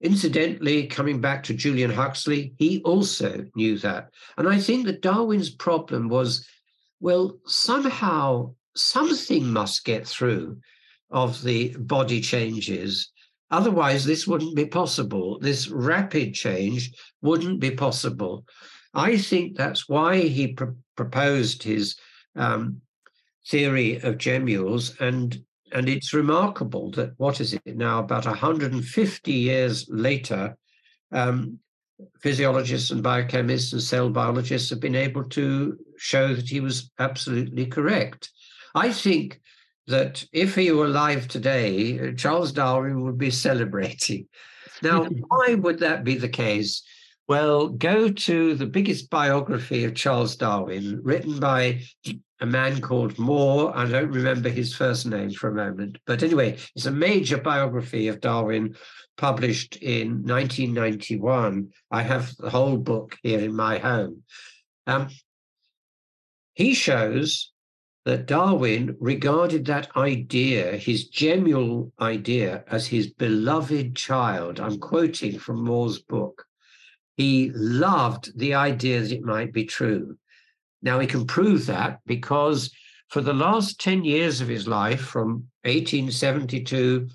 [0.00, 5.50] incidentally coming back to julian huxley he also knew that and i think that darwin's
[5.50, 6.46] problem was
[7.00, 10.56] well somehow something must get through
[11.10, 13.12] of the body changes
[13.54, 15.38] Otherwise, this wouldn't be possible.
[15.38, 16.92] This rapid change
[17.22, 18.44] wouldn't be possible.
[18.94, 21.96] I think that's why he pr- proposed his
[22.34, 22.80] um,
[23.46, 25.40] theory of gemmules, and
[25.72, 28.00] and it's remarkable that what is it now?
[28.00, 30.56] About 150 years later,
[31.12, 31.58] um,
[32.20, 37.66] physiologists and biochemists and cell biologists have been able to show that he was absolutely
[37.66, 38.30] correct.
[38.74, 39.40] I think
[39.86, 44.28] that if he were alive today, Charles Darwin would be celebrating.
[44.82, 46.82] Now, why would that be the case?
[47.26, 51.80] Well, go to the biggest biography of Charles Darwin, written by
[52.40, 53.74] a man called Moore.
[53.74, 55.96] I don't remember his first name for a moment.
[56.04, 58.76] But anyway, it's a major biography of Darwin
[59.16, 61.70] published in 1991.
[61.90, 64.22] I have the whole book here in my home.
[64.86, 65.08] Um,
[66.52, 67.52] he shows
[68.04, 74.60] that Darwin regarded that idea, his gemmule idea, as his beloved child.
[74.60, 76.44] I'm quoting from Moore's book.
[77.16, 80.18] He loved the idea that it might be true.
[80.82, 82.70] Now, he can prove that because
[83.08, 87.08] for the last 10 years of his life, from 1872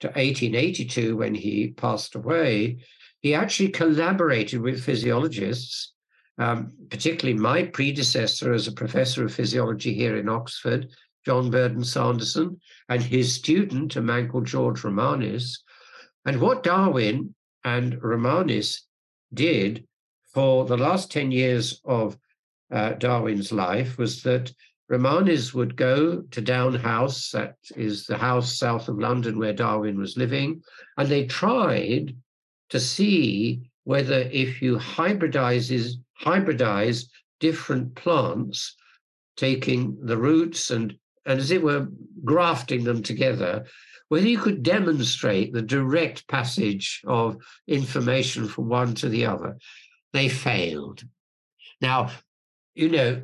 [0.00, 2.78] to 1882, when he passed away,
[3.20, 5.92] he actually collaborated with physiologists
[6.38, 10.88] um, particularly my predecessor as a professor of physiology here in Oxford,
[11.24, 15.62] John Burdon Sanderson, and his student, a man called George Romanes.
[16.24, 18.85] And what Darwin and Romanes
[19.32, 19.86] did
[20.32, 22.16] for the last 10 years of
[22.70, 24.52] uh, Darwin's life was that
[24.88, 29.98] Romanes would go to Down House, that is the house south of London where Darwin
[29.98, 30.62] was living,
[30.96, 32.14] and they tried
[32.70, 37.04] to see whether if you hybridizes hybridize
[37.40, 38.74] different plants,
[39.36, 41.88] taking the roots and, and as it were,
[42.24, 43.64] grafting them together,
[44.08, 49.56] whether you could demonstrate the direct passage of information from one to the other.
[50.12, 51.02] They failed.
[51.80, 52.10] Now,
[52.74, 53.22] you know,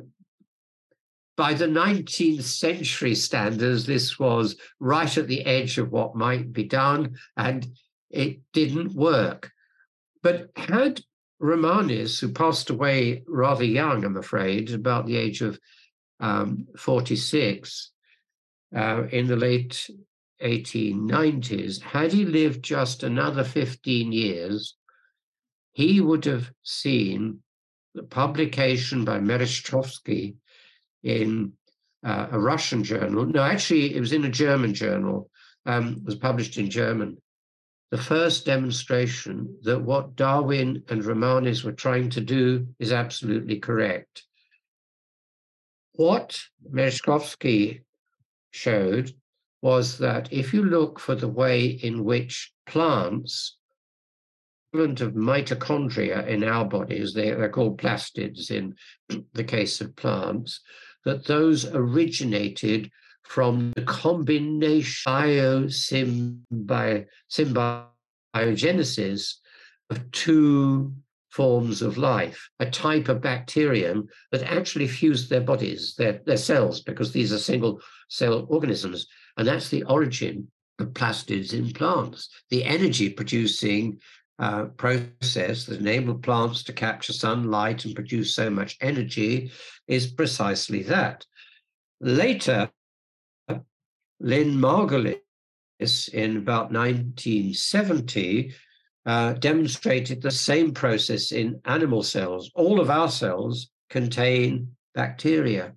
[1.35, 6.63] by the 19th century standards, this was right at the edge of what might be
[6.63, 7.67] done, and
[8.11, 9.51] it didn't work.
[10.21, 11.01] But had
[11.41, 15.59] Romanes, who passed away rather young, I'm afraid, about the age of
[16.19, 17.91] um, 46
[18.75, 19.89] uh, in the late
[20.43, 24.75] 1890s, had he lived just another 15 years,
[25.71, 27.39] he would have seen
[27.95, 30.35] the publication by Merezhkovsky
[31.03, 31.53] in
[32.05, 33.25] uh, a Russian journal.
[33.25, 35.29] No, actually, it was in a German journal.
[35.65, 37.17] Um, was published in German
[37.93, 44.23] the first demonstration that what Darwin and Romanes were trying to do is absolutely correct.
[45.91, 47.83] What Merezhkovsky
[48.49, 49.13] showed
[49.63, 53.55] was that if you look for the way in which plants,
[54.73, 58.75] equivalent of mitochondria in our bodies, they, they're called plastids in
[59.33, 60.59] the case of plants,
[61.05, 62.91] that those originated
[63.23, 65.13] from the combination
[66.53, 69.33] biosymbiogenesis
[69.89, 70.93] of two
[71.29, 76.81] forms of life, a type of bacterium that actually fused their bodies, their, their cells,
[76.81, 79.07] because these are single cell organisms.
[79.37, 83.99] And that's the origin of plastids in plants, the energy producing
[84.39, 89.51] uh, process that enabled plants to capture sunlight and produce so much energy
[89.87, 91.25] is precisely that.
[92.01, 92.69] Later,
[94.19, 95.19] Lynn Margulis
[96.13, 98.53] in about 1970
[99.05, 102.49] uh, demonstrated the same process in animal cells.
[102.55, 105.73] All of our cells contain bacteria.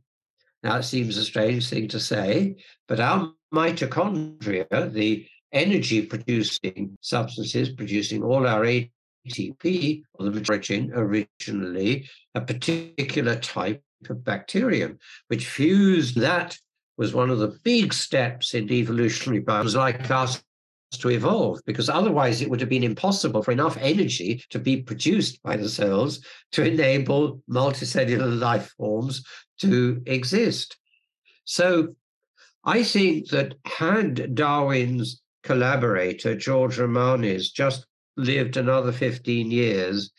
[0.62, 2.56] Now, it seems a strange thing to say,
[2.88, 12.08] but our mitochondria, the energy producing substances producing all our ATP, or the origin, originally
[12.34, 16.56] a particular type of bacterium, which fused that
[16.96, 20.42] was one of the big steps in evolutionary biology, like us
[20.92, 25.42] to evolve because otherwise it would have been impossible for enough energy to be produced
[25.42, 29.24] by the cells to enable multicellular life forms
[29.58, 30.76] to exist.
[31.44, 31.94] So
[32.66, 37.86] I think that had Darwin's collaborator, George Romanes, just
[38.16, 40.10] lived another 15 years,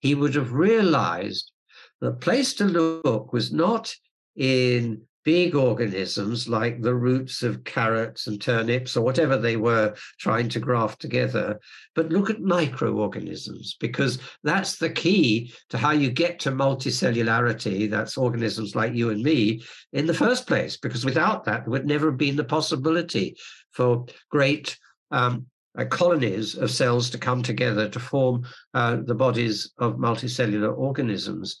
[0.00, 1.52] he would have realized
[2.00, 3.94] the place to look was not
[4.34, 10.48] in big organisms like the roots of carrots and turnips or whatever they were trying
[10.48, 11.58] to graft together,
[11.94, 17.90] but look at microorganisms because that's the key to how you get to multicellularity.
[17.90, 19.62] That's organisms like you and me
[19.92, 23.36] in the first place, because without that, there would never have been the possibility
[23.72, 24.78] for great
[25.10, 25.46] um,
[25.78, 28.44] uh, colonies of cells to come together to form
[28.74, 31.58] uh, the bodies of multicellular organisms.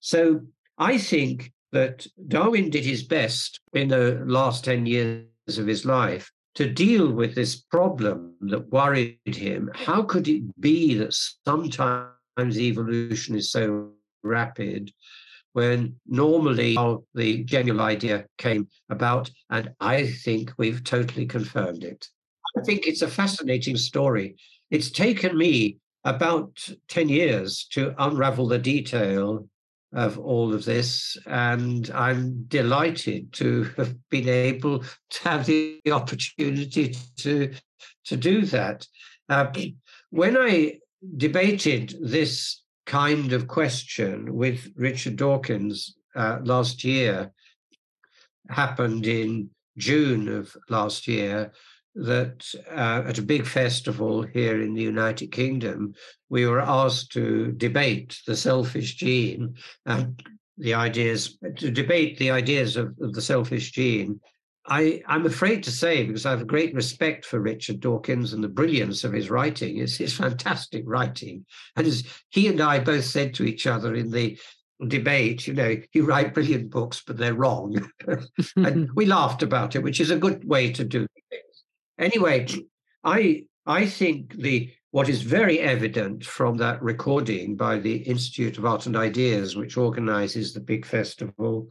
[0.00, 0.40] So
[0.78, 6.30] I think that Darwin did his best in the last 10 years of his life
[6.54, 9.70] to deal with this problem that worried him.
[9.74, 11.14] How could it be that
[11.46, 13.90] sometimes evolution is so
[14.22, 14.92] rapid
[15.52, 16.76] when normally
[17.14, 19.30] the general idea came about?
[19.50, 22.08] And I think we've totally confirmed it.
[22.58, 24.36] I think it's a fascinating story.
[24.70, 29.48] It's taken me about 10 years to unravel the detail
[29.92, 31.16] of all of this.
[31.26, 34.80] And I'm delighted to have been able
[35.10, 37.52] to have the opportunity to,
[38.04, 38.86] to do that.
[39.28, 39.52] Uh,
[40.10, 40.78] when I
[41.16, 47.32] debated this kind of question with Richard Dawkins uh, last year,
[48.48, 51.52] happened in June of last year,
[51.94, 55.94] that uh, at a big festival here in the United Kingdom,
[56.28, 59.54] we were asked to debate the selfish gene
[59.86, 60.22] and
[60.56, 64.20] the ideas, to debate the ideas of, of the selfish gene.
[64.66, 68.48] I, I'm afraid to say, because I have great respect for Richard Dawkins and the
[68.48, 71.44] brilliance of his writing, it's his fantastic writing.
[71.76, 74.38] And as he and I both said to each other in the
[74.86, 77.90] debate, you know, you write brilliant books, but they're wrong.
[78.56, 81.49] and we laughed about it, which is a good way to do things.
[82.00, 82.46] Anyway,
[83.04, 88.64] I I think the what is very evident from that recording by the Institute of
[88.64, 91.70] Art and Ideas, which organizes the big festival,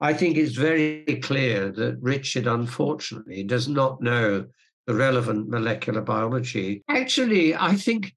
[0.00, 4.46] I think it's very clear that Richard, unfortunately, does not know
[4.86, 6.82] the relevant molecular biology.
[6.88, 8.14] Actually, I think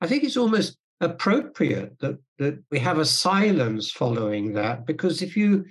[0.00, 5.36] I think it's almost appropriate that, that we have a silence following that, because if
[5.36, 5.66] you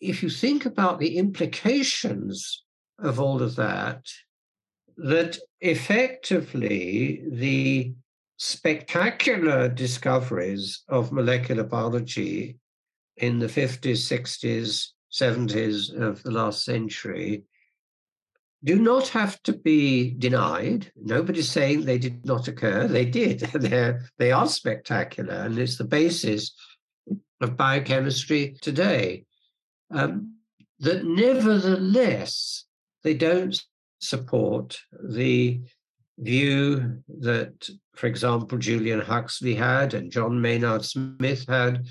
[0.00, 2.64] if you think about the implications
[2.98, 4.06] of all of that,
[4.96, 7.94] that effectively the
[8.36, 12.58] spectacular discoveries of molecular biology
[13.16, 17.44] in the 50s, 60s, 70s of the last century
[18.64, 20.90] do not have to be denied.
[20.96, 22.88] Nobody's saying they did not occur.
[22.88, 23.40] They did.
[23.54, 26.54] They're, they are spectacular, and it's the basis
[27.42, 29.26] of biochemistry today.
[29.90, 30.36] Um,
[30.80, 32.64] that nevertheless,
[33.02, 33.62] they don't
[34.04, 35.60] support the
[36.18, 41.86] view that, for example, Julian Huxley had and John Maynard Smith had,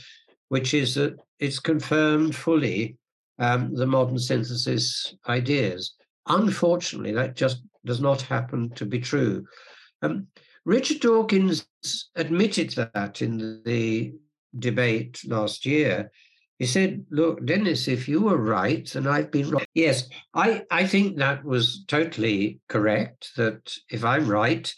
[0.50, 2.98] which is that it's confirmed fully
[3.40, 5.96] um, the modern synthesis ideas.
[6.28, 9.46] Unfortunately, that just does not happen to be true.
[10.02, 10.28] Um,
[10.66, 11.66] Richard Dawkins
[12.16, 14.14] admitted that in the
[14.58, 16.12] debate last year.
[16.60, 19.66] He said, Look, Denis, if you were right and I've been wrong.
[19.74, 24.74] Yes, I, I think that was totally correct, that if I'm right,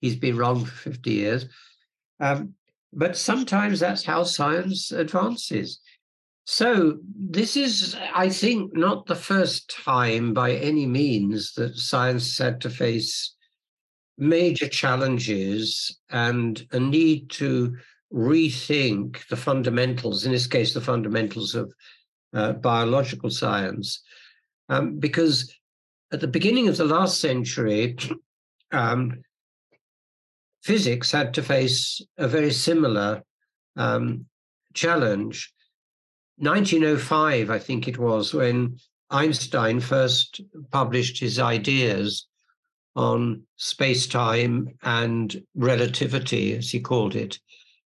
[0.00, 1.46] he's been wrong for 50 years.
[2.20, 2.54] Um,
[2.92, 5.80] but sometimes that's how science advances.
[6.44, 12.60] So, this is, I think, not the first time by any means that science had
[12.60, 13.34] to face
[14.16, 17.76] major challenges and a need to
[18.16, 21.72] rethink the fundamentals, in this case, the fundamentals of
[22.32, 24.02] uh, biological science.
[24.68, 25.54] Um, because
[26.12, 27.96] at the beginning of the last century,
[28.72, 29.22] um,
[30.62, 33.22] physics had to face a very similar
[33.76, 34.24] um,
[34.72, 35.52] challenge.
[36.38, 38.78] 1905, I think it was, when
[39.10, 40.40] Einstein first
[40.70, 42.26] published his ideas
[42.96, 47.38] on space time and relativity, as he called it.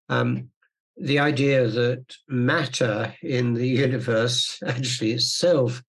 [0.09, 0.49] Um,
[0.97, 5.83] the idea that matter in the universe actually itself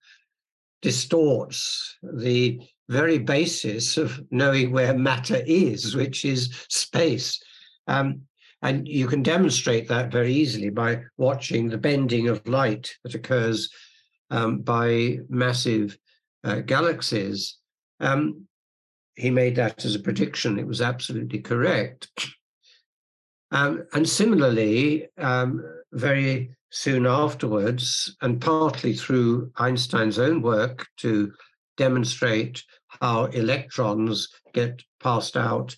[0.83, 7.41] distorts the very basis of knowing where matter is, which is space.
[7.89, 8.23] Um,
[8.62, 13.69] and you can demonstrate that very easily by watching the bending of light that occurs
[14.31, 15.99] um, by massive
[16.45, 17.59] uh, galaxies.
[18.01, 18.47] Um,
[19.14, 20.59] he made that as a prediction.
[20.59, 22.09] It was absolutely correct.
[23.57, 31.33] Um, and similarly, um, very soon afterwards, and partly through Einstein's own work to
[31.79, 35.75] demonstrate how electrons get passed out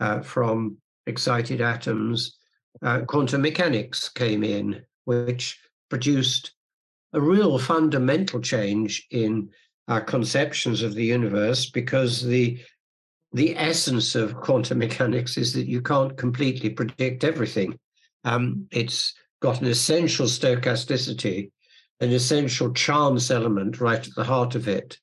[0.00, 2.38] uh, from excited atoms,
[2.80, 5.60] uh, quantum mechanics came in, which
[5.90, 6.54] produced
[7.12, 9.50] a real fundamental change in
[9.86, 12.58] our conceptions of the universe because the
[13.32, 17.78] the essence of quantum mechanics is that you can't completely predict everything.
[18.24, 21.50] Um, it's got an essential stochasticity,
[22.00, 24.98] an essential chance element right at the heart of it.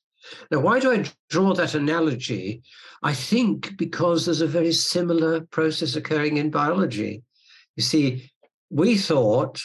[0.51, 2.63] Now, why do I draw that analogy?
[3.03, 7.21] I think because there's a very similar process occurring in biology.
[7.75, 8.31] You see,
[8.71, 9.61] we thought,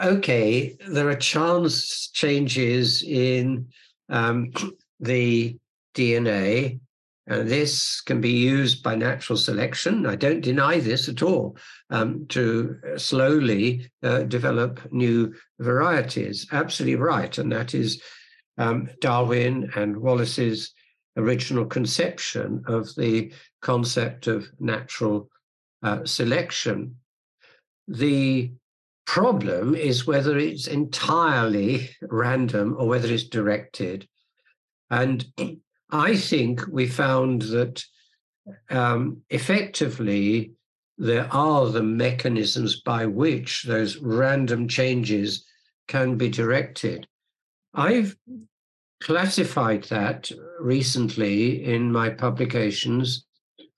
[0.00, 3.68] okay, there are chance changes in
[4.08, 4.52] um,
[5.00, 5.56] the
[5.94, 6.78] DNA,
[7.28, 10.06] and this can be used by natural selection.
[10.06, 11.58] I don't deny this at all,
[11.90, 16.46] um, to slowly uh, develop new varieties.
[16.52, 17.36] Absolutely right.
[17.36, 18.02] And that is
[18.56, 20.72] um, Darwin and Wallace's
[21.18, 25.28] original conception of the concept of natural
[25.82, 26.96] uh, selection.
[27.88, 28.52] The
[29.06, 34.08] problem is whether it's entirely random or whether it's directed.
[34.90, 35.26] And
[35.90, 37.84] I think we found that
[38.70, 40.52] um, effectively
[40.98, 45.44] there are the mechanisms by which those random changes
[45.86, 47.06] can be directed.
[47.74, 48.16] I've
[49.00, 50.30] classified that
[50.60, 53.24] recently in my publications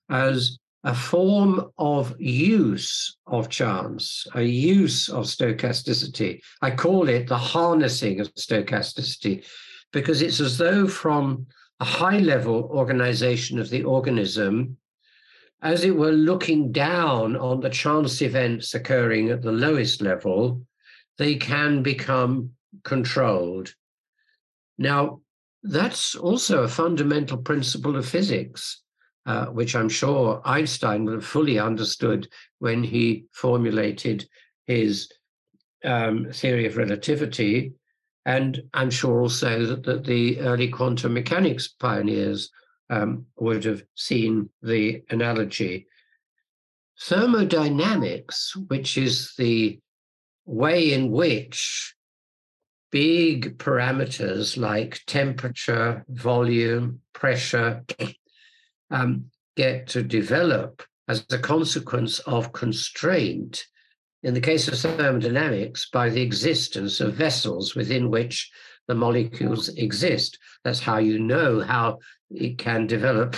[0.09, 6.41] as a form of use of chance, a use of stochasticity.
[6.61, 9.45] I call it the harnessing of stochasticity
[9.93, 11.45] because it's as though from
[11.81, 14.77] a high level organization of the organism,
[15.63, 20.61] as it were looking down on the chance events occurring at the lowest level,
[21.17, 22.51] they can become
[22.83, 23.73] controlled.
[24.77, 25.21] Now,
[25.63, 28.83] that's also a fundamental principle of physics,
[29.25, 32.27] uh, which I'm sure Einstein would have fully understood
[32.59, 34.29] when he formulated
[34.67, 35.11] his
[35.83, 37.73] um, theory of relativity.
[38.25, 42.51] And I'm sure also that, that the early quantum mechanics pioneers
[42.89, 45.87] um, would have seen the analogy.
[46.99, 49.79] Thermodynamics, which is the
[50.45, 51.95] way in which
[52.91, 57.83] big parameters like temperature, volume, pressure
[58.91, 63.65] um, get to develop as a consequence of constraint.
[64.23, 68.51] In the case of thermodynamics, by the existence of vessels within which
[68.87, 70.37] the molecules exist.
[70.63, 71.99] That's how you know how
[72.29, 73.35] it can develop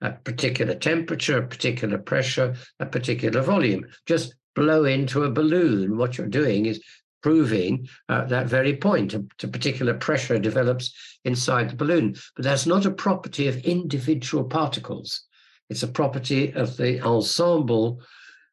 [0.00, 3.86] a particular temperature, a particular pressure, a particular volume.
[4.06, 5.96] Just blow into a balloon.
[5.96, 6.82] What you're doing is
[7.22, 9.14] proving uh, that very point.
[9.14, 10.92] A, a, particular pressure develops
[11.24, 15.22] inside the balloon, but that's not a property of individual particles.
[15.68, 18.00] It's a property of the ensemble.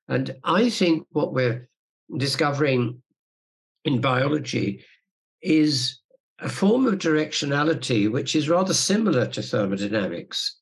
[0.07, 1.67] And I think what we're
[2.15, 3.01] discovering
[3.83, 4.83] in biology
[5.41, 5.99] is
[6.39, 10.57] a form of directionality which is rather similar to thermodynamics.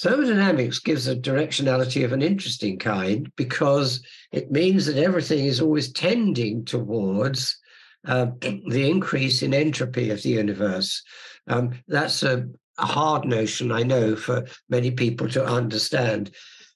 [0.00, 5.92] Thermodynamics gives a directionality of an interesting kind because it means that everything is always
[5.92, 7.58] tending towards
[8.06, 11.02] uh, the increase in entropy of the universe.
[11.48, 12.48] Um, that's a,
[12.78, 16.30] a hard notion, I know, for many people to understand.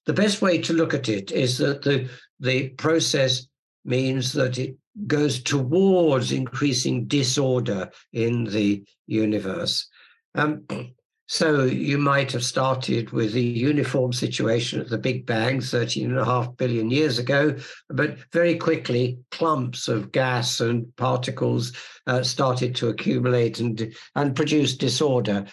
[0.07, 2.09] The best way to look at it is that the,
[2.41, 3.47] the process
[3.85, 4.77] means that it
[5.07, 9.89] goes towards increasing disorder in the universe.
[10.35, 10.65] Um,
[11.27, 16.19] so you might have started with a uniform situation at the Big Bang 13 and
[16.19, 17.57] a half billion years ago,
[17.89, 21.73] but very quickly clumps of gas and particles
[22.07, 25.47] uh, started to accumulate and, and produce disorder.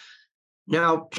[0.68, 1.10] Now,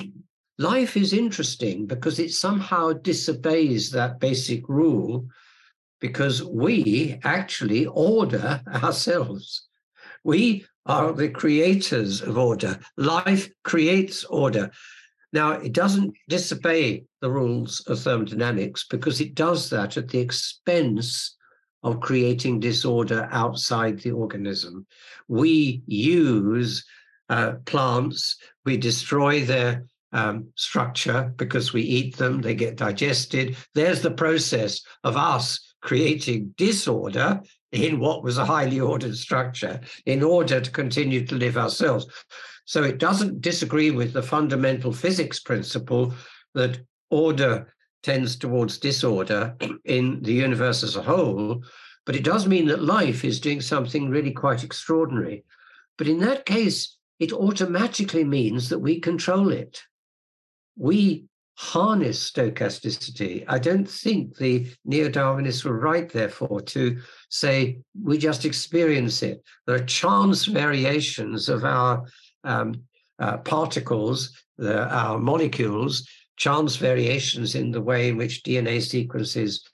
[0.62, 5.26] life is interesting because it somehow disobeys that basic rule
[6.00, 9.68] because we actually order ourselves.
[10.24, 12.78] We are the creators of order.
[12.96, 14.70] Life creates order.
[15.32, 21.36] Now, it doesn't disobey the rules of thermodynamics because it does that at the expense
[21.82, 24.86] of creating disorder outside the organism.
[25.26, 26.84] We use
[27.28, 33.56] uh, plants, we destroy their um, structure because we eat them, they get digested.
[33.74, 37.40] There's the process of us creating disorder
[37.72, 42.06] in what was a highly ordered structure in order to continue to live ourselves.
[42.66, 46.14] So it doesn't disagree with the fundamental physics principle
[46.54, 51.62] that order tends towards disorder in the universe as a whole,
[52.04, 55.44] but it does mean that life is doing something really quite extraordinary.
[55.98, 59.82] But in that case, it automatically means that we control it.
[60.76, 63.44] We harness stochasticity.
[63.46, 66.98] I don't think the neo Darwinists were right, therefore, to
[67.28, 69.42] say we just experience it.
[69.66, 72.04] There are chance variations of our
[72.44, 72.82] um,
[73.18, 79.64] uh, particles, the, our molecules, chance variations in the way in which DNA sequences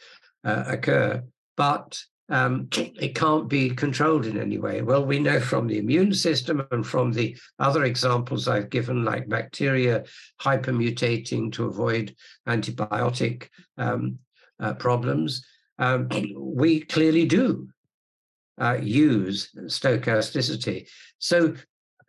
[0.44, 1.22] uh, occur.
[1.56, 1.98] But
[2.30, 4.82] um, it can't be controlled in any way.
[4.82, 9.28] Well, we know from the immune system and from the other examples I've given, like
[9.28, 10.04] bacteria
[10.40, 12.14] hypermutating to avoid
[12.46, 13.48] antibiotic
[13.78, 14.18] um,
[14.60, 15.44] uh, problems,
[15.78, 17.68] um, we clearly do
[18.60, 20.88] uh, use stochasticity.
[21.18, 21.54] So,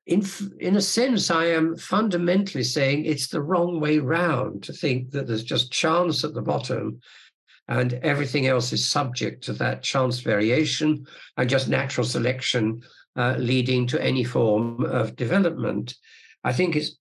[0.05, 0.25] in,
[0.59, 5.27] in a sense, I am fundamentally saying it's the wrong way round to think that
[5.27, 6.99] there's just chance at the bottom
[7.69, 11.05] and everything else is subject to that chance variation
[11.37, 12.81] and just natural selection
[13.15, 15.93] uh, leading to any form of development.
[16.43, 16.97] I think it's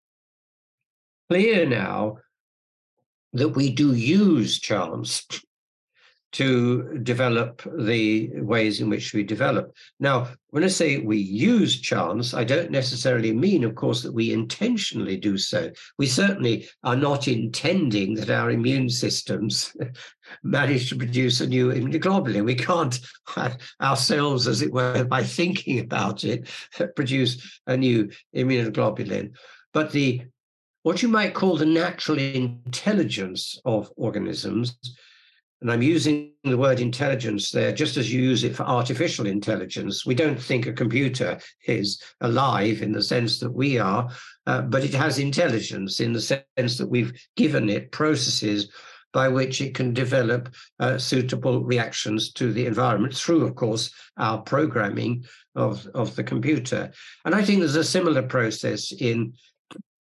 [1.30, 2.18] clear now
[3.32, 5.26] that we do use chance
[6.33, 9.74] to develop the ways in which we develop.
[9.99, 14.33] Now, when I say we use chance, I don't necessarily mean, of course, that we
[14.33, 15.70] intentionally do so.
[15.99, 19.74] We certainly are not intending that our immune systems
[20.43, 22.45] manage to produce a new immunoglobulin.
[22.45, 22.99] We can't
[23.81, 26.49] ourselves, as it were, by thinking about it,
[26.95, 29.33] produce a new immunoglobulin.
[29.72, 30.22] But the
[30.83, 34.76] what you might call the natural intelligence of organisms
[35.61, 40.06] and I'm using the word intelligence there just as you use it for artificial intelligence.
[40.06, 44.09] We don't think a computer is alive in the sense that we are,
[44.46, 48.70] uh, but it has intelligence in the sense that we've given it processes
[49.12, 54.38] by which it can develop uh, suitable reactions to the environment through, of course, our
[54.38, 55.24] programming
[55.56, 56.92] of, of the computer.
[57.24, 59.32] And I think there's a similar process in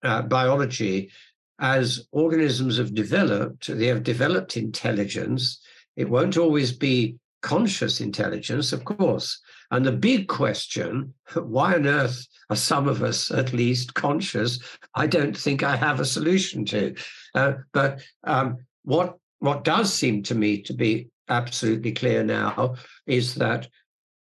[0.03, 1.11] uh, biology
[1.59, 5.61] as organisms have developed, they have developed intelligence.
[5.97, 9.41] It won't always be conscious intelligence, of course.
[9.71, 14.59] And the big question why on earth are some of us at least conscious?
[14.95, 16.95] I don't think I have a solution to.
[17.35, 22.75] Uh, but um, what, what does seem to me to be absolutely clear now
[23.07, 23.69] is that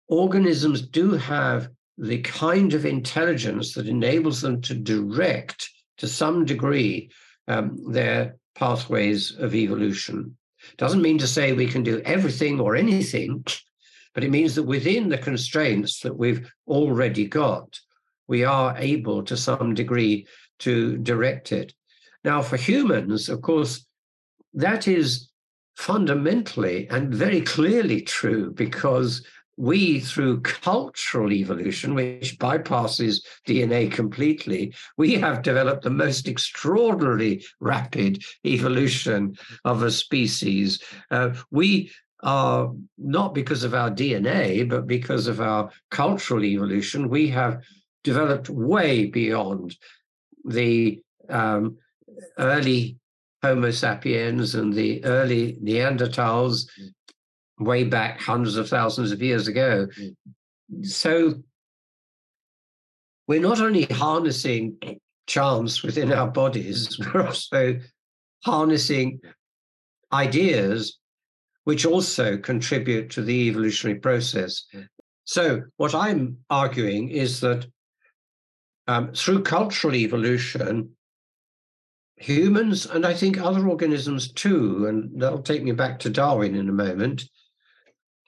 [0.08, 1.68] organisms do have
[1.98, 5.68] the kind of intelligence that enables them to direct
[5.98, 7.10] to some degree
[7.50, 10.36] um, their pathways of evolution.
[10.76, 13.44] Doesn't mean to say we can do everything or anything,
[14.14, 17.80] but it means that within the constraints that we've already got,
[18.28, 20.26] we are able to some degree
[20.60, 21.74] to direct it.
[22.22, 23.86] Now, for humans, of course,
[24.54, 25.30] that is
[25.76, 29.24] fundamentally and very clearly true because
[29.56, 38.22] we, through cultural evolution, which bypasses DNA completely, we have developed the most extraordinarily rapid
[38.46, 40.82] evolution of a species.
[41.10, 41.90] Uh, we
[42.22, 47.62] are not because of our DNA, but because of our cultural evolution, we have
[48.04, 49.76] developed way beyond
[50.44, 51.76] the um,
[52.38, 52.96] early
[53.42, 56.68] Homo sapiens and the early Neanderthals
[57.60, 59.86] way back hundreds of thousands of years ago.
[59.98, 60.86] Mm.
[60.86, 61.34] So
[63.28, 64.76] we're not only harnessing
[65.26, 67.78] charms within our bodies, we're also
[68.44, 69.20] harnessing
[70.12, 70.98] ideas
[71.64, 74.64] which also contribute to the evolutionary process.
[75.24, 77.66] So, what I'm arguing is that
[78.88, 80.90] um, through cultural evolution,
[82.16, 86.68] humans, and I think other organisms too, and that'll take me back to Darwin in
[86.68, 87.22] a moment,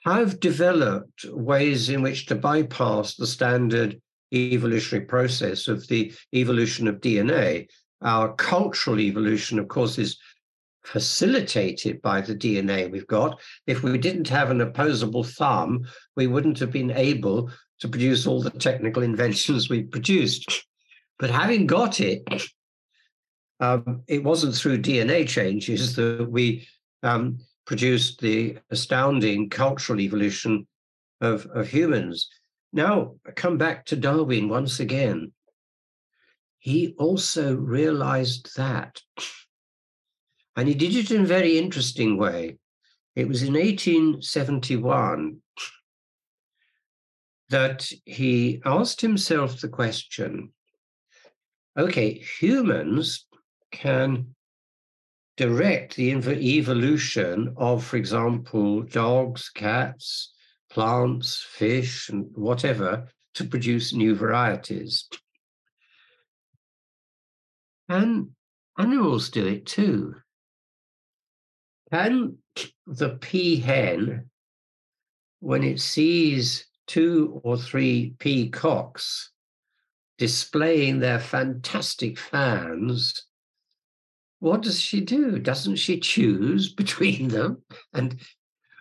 [0.04, 4.00] have developed ways in which to bypass the standard
[4.32, 7.68] evolutionary process of the evolution of DNA.
[8.00, 10.18] Our cultural evolution, of course, is
[10.84, 13.40] facilitated by the DNA we've got.
[13.66, 15.86] If we didn't have an opposable thumb,
[16.16, 17.50] we wouldn't have been able
[17.80, 20.64] to produce all the technical inventions we've produced.
[21.18, 22.22] But having got it,
[23.60, 26.66] um, it wasn't through DNA changes that we
[27.04, 30.66] um, produced the astounding cultural evolution
[31.20, 32.28] of, of humans.
[32.72, 35.32] Now, come back to Darwin once again.
[36.58, 39.00] He also realized that.
[40.54, 42.58] And he did it in a very interesting way.
[43.16, 45.38] It was in 1871
[47.48, 50.52] that he asked himself the question
[51.78, 53.26] okay, humans
[53.70, 54.34] can
[55.36, 60.32] direct the evolution of, for example, dogs, cats,
[60.70, 65.08] plants, fish, and whatever to produce new varieties.
[67.88, 68.30] And
[68.78, 70.16] animals do it too.
[71.90, 72.38] Can
[72.86, 74.26] the peahen,
[75.40, 79.30] when it sees two or three peacocks
[80.18, 83.26] displaying their fantastic fans,
[84.42, 85.38] what does she do?
[85.38, 87.62] Doesn't she choose between them?
[87.94, 88.20] And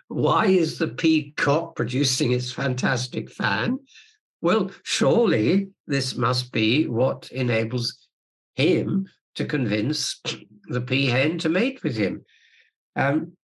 [0.08, 3.78] why is the peacock producing its fantastic fan?
[4.40, 8.08] Well, surely this must be what enables
[8.56, 10.20] him to convince
[10.64, 12.24] the peahen to mate with him.
[12.96, 13.36] Um,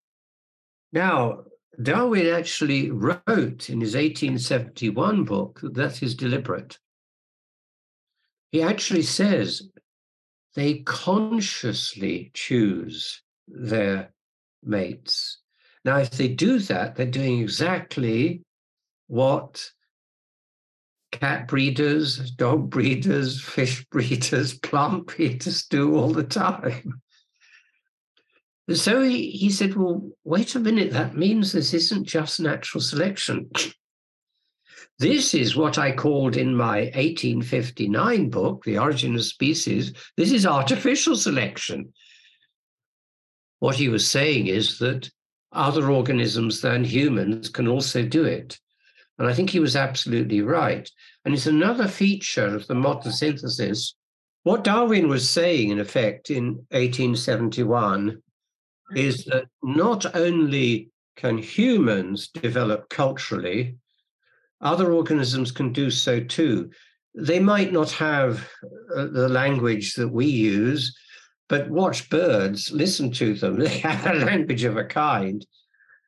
[0.93, 1.45] now,
[1.81, 6.81] Darwin actually wrote in his 1871 book that that is deliberate.
[8.51, 9.63] He actually says
[10.55, 14.13] they consciously choose their
[14.63, 15.39] mates.
[15.85, 18.43] Now, if they do that, they're doing exactly
[19.07, 19.71] what
[21.13, 27.01] cat breeders, dog breeders, fish breeders, plant breeders do all the time.
[28.71, 33.51] So he, he said, Well, wait a minute, that means this isn't just natural selection.
[34.99, 40.45] This is what I called in my 1859 book, The Origin of Species, this is
[40.45, 41.93] artificial selection.
[43.61, 45.09] What he was saying is that
[45.53, 48.59] other organisms than humans can also do it.
[49.19, 50.91] And I think he was absolutely right.
[51.25, 53.95] And it's another feature of the modern synthesis.
[54.43, 58.21] What Darwin was saying, in effect, in 1871
[58.97, 63.77] is that not only can humans develop culturally,
[64.61, 66.71] other organisms can do so too.
[67.15, 68.49] They might not have
[68.95, 70.97] uh, the language that we use,
[71.49, 73.57] but watch birds, listen to them.
[73.59, 75.45] They have a language of a kind.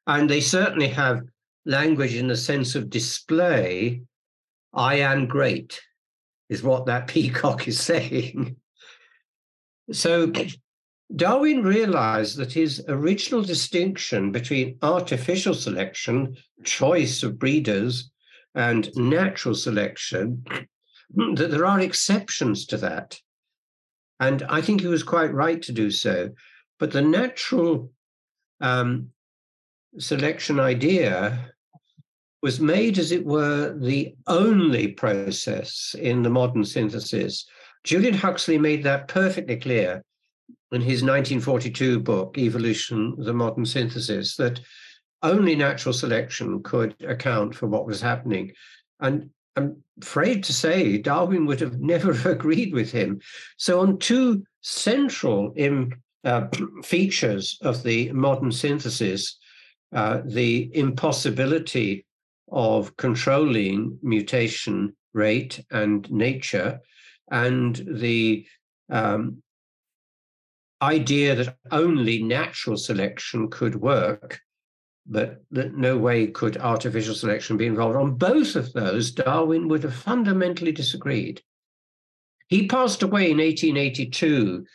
[0.06, 1.22] And they certainly have
[1.64, 4.02] language in the sense of display.
[4.72, 5.80] I am great,
[6.48, 8.56] is what that peacock is saying.
[9.92, 10.32] So
[11.14, 18.09] Darwin realized that his original distinction between artificial selection, choice of breeders,
[18.54, 20.44] and natural selection,
[21.34, 23.20] that there are exceptions to that.
[24.18, 26.30] And I think he was quite right to do so.
[26.78, 27.90] But the natural
[28.60, 29.10] um,
[29.98, 31.52] selection idea
[32.42, 37.46] was made, as it were, the only process in the modern synthesis.
[37.84, 40.02] Julian Huxley made that perfectly clear
[40.72, 44.60] in his 1942 book, Evolution, the Modern Synthesis, that
[45.22, 48.52] only natural selection could account for what was happening.
[49.00, 53.20] And I'm afraid to say Darwin would have never agreed with him.
[53.56, 55.94] So, on two central in,
[56.24, 56.48] uh,
[56.82, 59.38] features of the modern synthesis,
[59.94, 62.06] uh, the impossibility
[62.50, 66.80] of controlling mutation rate and nature,
[67.30, 68.46] and the
[68.88, 69.42] um,
[70.82, 74.40] idea that only natural selection could work,
[75.06, 77.96] but that no way could artificial selection be involved.
[77.96, 81.42] On both of those, Darwin would have fundamentally disagreed.
[82.48, 84.66] He passed away in 1882,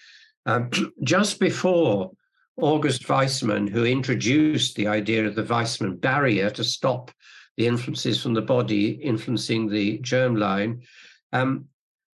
[0.45, 0.69] um,
[1.03, 2.11] just before
[2.57, 7.11] August Weismann, who introduced the idea of the Weismann barrier to stop
[7.57, 10.82] the influences from the body influencing the germline.
[11.34, 11.65] Um,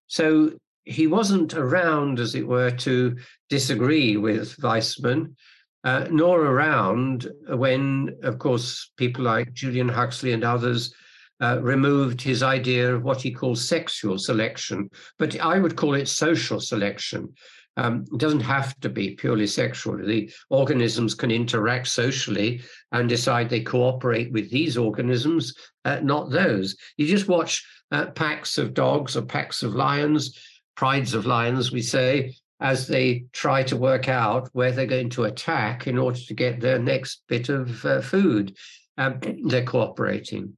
[0.08, 0.52] so
[0.84, 3.18] he wasn't around, as it were, to
[3.50, 5.36] disagree with Weismann.
[5.84, 10.94] Uh, nor around when, of course, people like Julian Huxley and others
[11.42, 16.08] uh, removed his idea of what he calls sexual selection, but I would call it
[16.08, 17.34] social selection.
[17.78, 19.98] Um, it doesn't have to be purely sexual.
[19.98, 22.62] The organisms can interact socially
[22.92, 25.56] and decide they cooperate with these organisms,
[25.86, 26.76] uh, not those.
[26.98, 30.38] You just watch uh, packs of dogs or packs of lions,
[30.76, 35.24] prides of lions, we say, as they try to work out where they're going to
[35.24, 38.56] attack in order to get their next bit of uh, food.
[38.98, 40.56] Um, they're cooperating.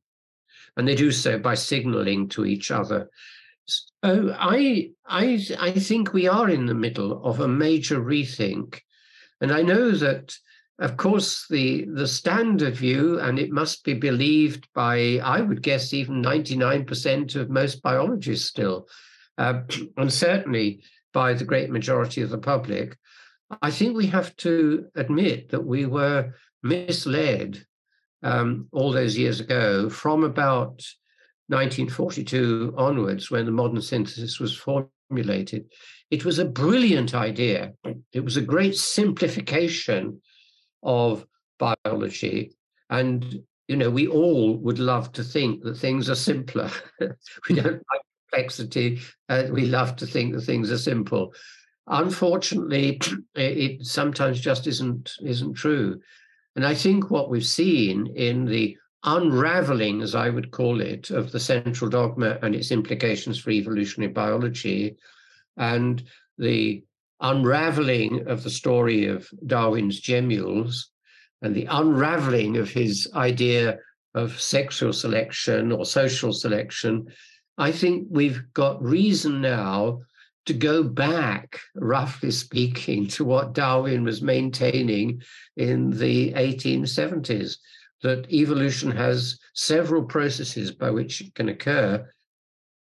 [0.76, 3.10] And they do so by signaling to each other.
[3.66, 3.86] So
[4.38, 8.82] I, I, I think we are in the middle of a major rethink.
[9.39, 10.36] And I know that,
[10.80, 15.93] of course, the, the standard view, and it must be believed by, I would guess,
[15.93, 18.88] even 99% of most biologists still,
[19.38, 19.62] uh,
[19.97, 20.84] and certainly
[21.14, 22.97] by the great majority of the public,
[23.61, 26.34] I think we have to admit that we were
[26.64, 27.66] misled
[28.24, 30.82] um, all those years ago from about
[31.47, 35.66] 1942 onwards, when the modern synthesis was formulated.
[36.09, 37.74] It was a brilliant idea.
[38.14, 40.22] It was a great simplification
[40.82, 41.26] of
[41.59, 42.55] biology.
[42.89, 46.72] And, you know, we all would love to think that things are simpler.
[46.99, 48.01] we don't like
[48.34, 48.99] complexity.
[49.29, 51.34] Uh, we love to think that things are simple.
[51.88, 52.99] Unfortunately,
[53.36, 55.99] it sometimes just isn't isn't true.
[56.55, 61.31] And I think what we've seen in the unraveling, as I would call it, of
[61.31, 64.95] the central dogma and its implications for evolutionary biology,
[65.57, 66.03] and
[66.38, 66.84] the
[67.19, 70.86] unraveling of the story of Darwin's gemmules,
[71.41, 73.77] and the unraveling of his idea
[74.15, 77.07] of sexual selection or social selection,
[77.58, 80.01] I think we've got reason now
[80.45, 85.22] to go back, roughly speaking, to what Darwin was maintaining
[85.56, 87.58] in the 1870s
[88.01, 92.06] that evolution has several processes by which it can occur.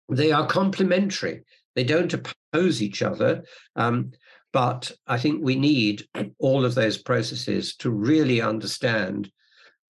[0.10, 1.44] They are complementary,
[1.76, 3.44] they don't oppose each other.
[3.76, 4.12] Um,
[4.54, 6.08] but I think we need
[6.40, 9.32] all of those processes to really understand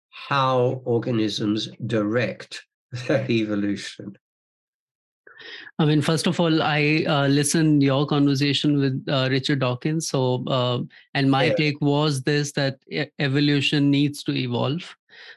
[0.09, 2.65] how organisms direct
[3.07, 4.17] their evolution.
[5.79, 10.09] I mean, first of all, I uh, listened your conversation with uh, Richard Dawkins.
[10.09, 10.81] So, uh,
[11.15, 11.55] and my yeah.
[11.55, 12.79] take was this: that
[13.19, 14.97] evolution needs to evolve,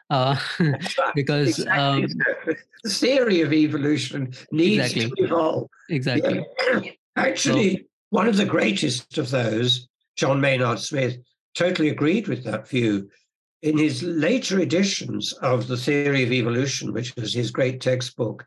[0.10, 0.38] uh,
[1.16, 1.78] because exactly.
[1.78, 2.08] um,
[2.84, 5.10] the theory of evolution needs exactly.
[5.10, 5.70] to evolve.
[5.90, 6.46] Exactly.
[6.72, 6.82] Yeah.
[7.16, 7.82] Actually, so,
[8.12, 11.18] one of the greatest of those, John Maynard Smith,
[11.56, 13.10] totally agreed with that view.
[13.64, 18.46] In his later editions of the theory of evolution, which was his great textbook,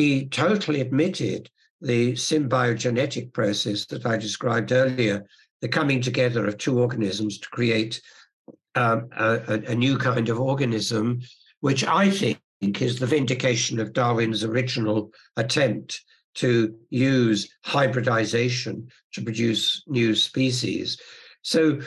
[0.00, 1.50] he totally admitted
[1.82, 5.26] the symbiogenetic process that I described earlier,
[5.60, 8.00] the coming together of two organisms to create
[8.74, 11.20] um, a, a, new kind of organism,
[11.60, 12.40] which I think
[12.80, 16.00] is the vindication of Darwin's original attempt
[16.36, 20.98] to use hybridization to produce new species.
[21.42, 21.80] So,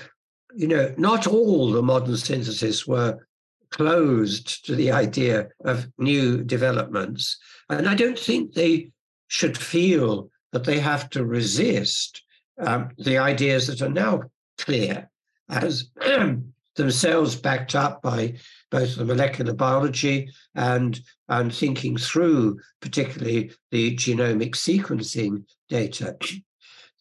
[0.56, 3.26] you know, not all the modern synthesis were
[3.74, 7.38] closed to the idea of new developments.
[7.70, 8.92] And I don't think they
[9.28, 12.22] should feel that they have to resist
[12.60, 14.22] um, the ideas that are now
[14.60, 15.10] clear
[15.50, 15.90] as
[16.76, 18.36] themselves backed up by
[18.70, 21.00] both the molecular biology and,
[21.30, 26.16] and thinking through particularly the genomic sequencing data.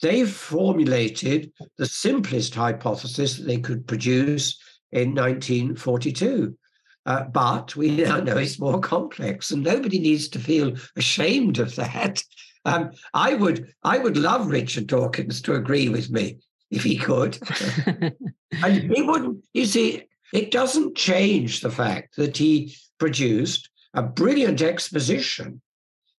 [0.01, 4.59] They've formulated the simplest hypothesis that they could produce
[4.91, 6.57] in 1942.
[7.05, 11.75] Uh, but we now know it's more complex, and nobody needs to feel ashamed of
[11.77, 12.23] that.
[12.65, 16.39] Um, I would, I would love Richard Dawkins to agree with me
[16.71, 17.39] if he could,
[18.63, 19.45] and he wouldn't.
[19.53, 25.61] You see, it doesn't change the fact that he produced a brilliant exposition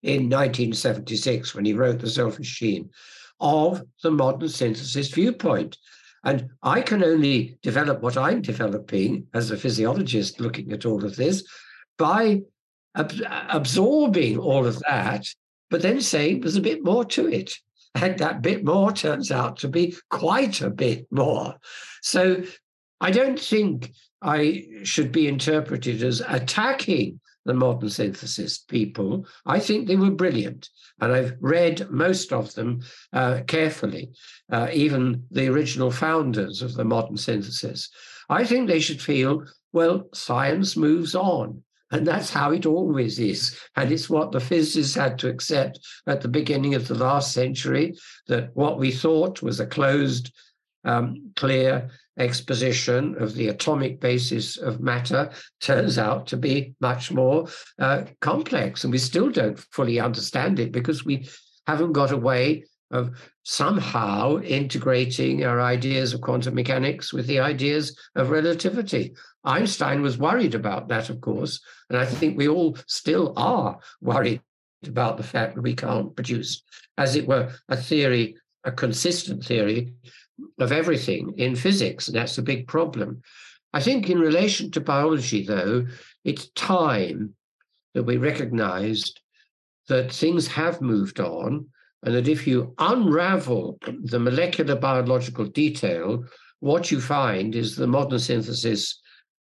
[0.02, 2.90] in 1976 when he wrote The Selfish Gene
[3.40, 5.78] of the modern synthesis viewpoint.
[6.24, 11.16] And I can only develop what I'm developing as a physiologist looking at all of
[11.16, 11.44] this
[11.98, 12.40] by
[12.96, 13.12] ab-
[13.50, 15.26] absorbing all of that,
[15.70, 17.54] but then saying there's a bit more to it.
[17.94, 21.54] And that bit more turns out to be quite a bit more.
[22.02, 22.42] So
[23.00, 29.26] I don't think I should be interpreted as attacking the modern synthesis people.
[29.46, 30.68] I think they were brilliant.
[31.00, 32.80] And I've read most of them
[33.12, 34.12] uh, carefully,
[34.50, 37.90] uh, even the original founders of the modern synthesis.
[38.28, 41.62] I think they should feel, well, science moves on.
[41.90, 43.56] And that's how it always is.
[43.76, 47.94] And it's what the physicists had to accept at the beginning of the last century
[48.26, 50.32] that what we thought was a closed,
[50.84, 57.48] um, clear exposition of the atomic basis of matter turns out to be much more
[57.78, 58.84] uh, complex.
[58.84, 61.28] And we still don't fully understand it because we
[61.66, 63.10] haven't got a way of
[63.42, 69.14] somehow integrating our ideas of quantum mechanics with the ideas of relativity.
[69.44, 71.60] Einstein was worried about that, of course,
[71.90, 74.40] and I think we all still are worried
[74.86, 76.62] about the fact that we can't produce,
[76.96, 79.94] as it were, a theory, a consistent theory
[80.58, 82.08] of everything in physics.
[82.08, 83.22] And that's a big problem.
[83.72, 85.86] I think in relation to biology, though,
[86.24, 87.34] it's time
[87.94, 89.20] that we recognized
[89.88, 91.66] that things have moved on
[92.04, 96.24] and that if you unravel the molecular biological detail,
[96.60, 99.00] what you find is the modern synthesis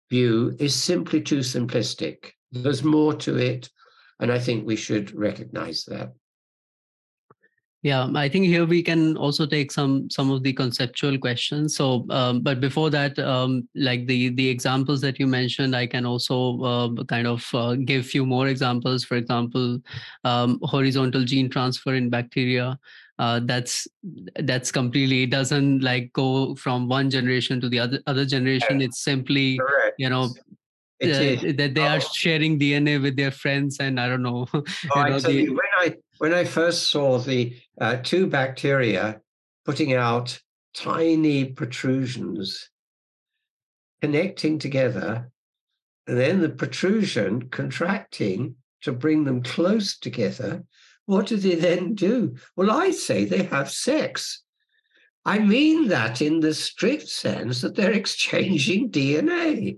[0.10, 2.32] view is simply too simplistic.
[2.52, 3.70] There's more to it,
[4.20, 6.14] and I think we should recognize that.
[7.88, 11.78] Yeah, I think here we can also take some some of the conceptual questions.
[11.78, 16.06] So, um, but before that, um, like the the examples that you mentioned, I can
[16.06, 19.06] also uh, kind of uh, give few more examples.
[19.06, 19.80] For example,
[20.26, 22.78] um, horizontal gene transfer in bacteria.
[23.20, 23.88] Uh, that's
[24.42, 28.82] that's completely doesn't like go from one generation to the other other generation.
[28.82, 29.96] It's simply Correct.
[29.98, 30.28] you know
[31.04, 31.08] uh,
[31.58, 32.12] that they are oh.
[32.14, 34.48] sharing DNA with their friends, and I don't know.
[34.54, 39.22] Oh, the, when I when I first saw the uh, two bacteria
[39.66, 40.40] putting out
[40.74, 42.70] tiny protrusions,
[44.02, 45.30] connecting together,
[46.08, 50.64] and then the protrusion contracting to bring them close together,
[51.06, 52.36] what do they then do?
[52.56, 54.44] Well, I say they have sex.
[55.26, 59.78] I mean that in the strict sense that they're exchanging DNA.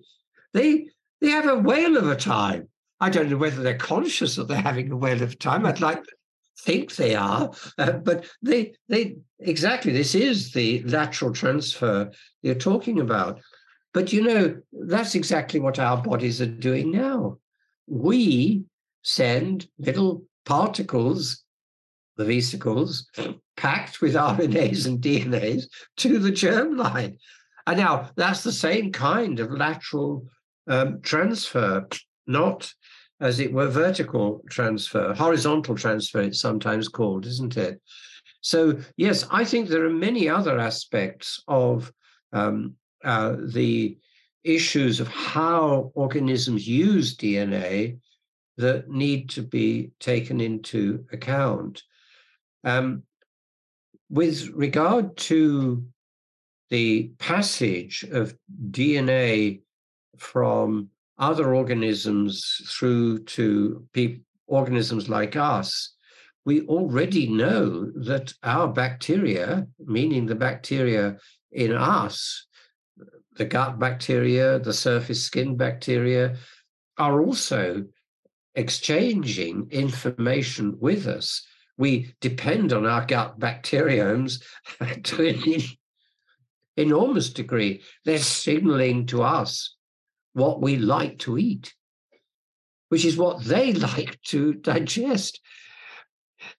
[0.53, 0.88] They
[1.21, 2.69] they have a whale of a time.
[2.99, 5.65] I don't know whether they're conscious that they're having a whale of a time.
[5.65, 6.11] I'd like to
[6.59, 12.11] think they are, uh, but they they exactly this is the lateral transfer
[12.41, 13.39] you're talking about.
[13.93, 17.37] But you know that's exactly what our bodies are doing now.
[17.87, 18.63] We
[19.03, 21.43] send little particles,
[22.17, 23.09] the vesicles,
[23.55, 25.65] packed with RNAs and DNAs
[25.97, 27.17] to the germline.
[27.65, 30.25] And now that's the same kind of lateral
[30.69, 31.87] um, transfer,
[32.27, 32.71] not
[33.19, 37.81] as it were vertical transfer, horizontal transfer, it's sometimes called, isn't it?
[38.41, 41.91] So, yes, I think there are many other aspects of
[42.31, 43.97] um, uh, the
[44.43, 47.99] issues of how organisms use DNA
[48.57, 51.83] that need to be taken into account.
[52.63, 53.03] Um,
[54.09, 55.83] with regard to
[56.69, 58.35] the passage of
[58.71, 59.61] DNA
[60.19, 65.93] from other organisms through to pe- organisms like us,
[66.45, 71.17] we already know that our bacteria, meaning the bacteria
[71.51, 72.47] in us,
[73.35, 76.37] the gut bacteria, the surface skin bacteria,
[76.97, 77.85] are also
[78.55, 81.45] exchanging information with us.
[81.77, 84.43] We depend on our gut bacteriomes
[85.03, 85.61] to an
[86.75, 87.83] enormous degree.
[88.05, 89.75] They're signaling to us
[90.39, 91.73] what we like to eat,
[92.87, 95.39] which is what they like to digest.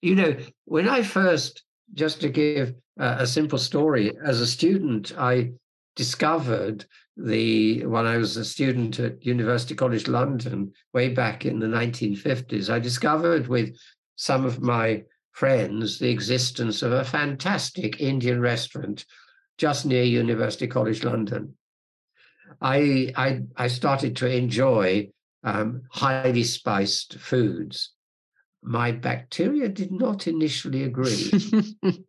[0.02, 1.64] You know, when I first,
[1.94, 5.52] just to give a simple story, as a student, I
[5.96, 6.84] discovered
[7.16, 12.70] the when I was a student at University College London way back in the 1950s,
[12.70, 13.76] I discovered with
[14.16, 15.02] some of my
[15.32, 19.04] friends the existence of a fantastic Indian restaurant
[19.58, 21.54] just near University College London.
[22.60, 25.10] I I, I started to enjoy
[25.44, 27.92] um, highly spiced foods.
[28.62, 31.30] My bacteria did not initially agree.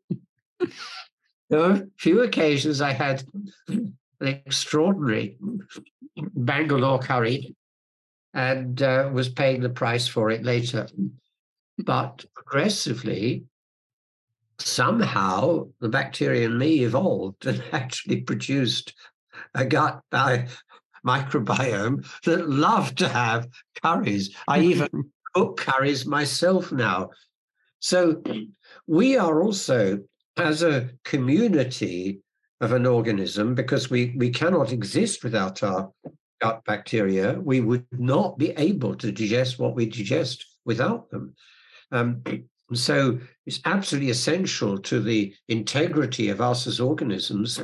[1.49, 3.23] there were a few occasions I had
[3.69, 5.37] an extraordinary
[6.17, 7.55] Bangalore curry
[8.33, 10.87] and uh, was paying the price for it later.
[11.77, 13.45] But progressively,
[14.59, 18.93] somehow the bacteria in me evolved and actually produced
[19.53, 20.01] a gut
[21.05, 23.47] microbiome that love to have
[23.83, 24.35] curries.
[24.47, 24.89] I even
[25.33, 27.09] cook curries myself now.
[27.79, 28.21] So
[28.87, 29.99] we are also,
[30.37, 32.19] as a community
[32.59, 35.91] of an organism, because we, we cannot exist without our
[36.41, 41.35] gut bacteria, we would not be able to digest what we digest without them.
[41.91, 42.23] Um,
[42.73, 47.59] so it's absolutely essential to the integrity of us as organisms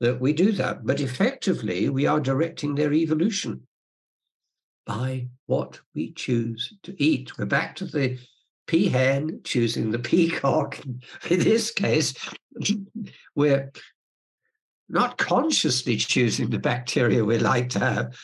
[0.00, 0.84] that we do that.
[0.84, 3.66] But effectively, we are directing their evolution
[4.86, 7.38] by what we choose to eat.
[7.38, 8.18] We're back to the
[8.66, 10.78] peahen choosing the peacock.
[11.28, 12.14] In this case,
[13.34, 13.70] we're
[14.88, 18.18] not consciously choosing the bacteria we like to have,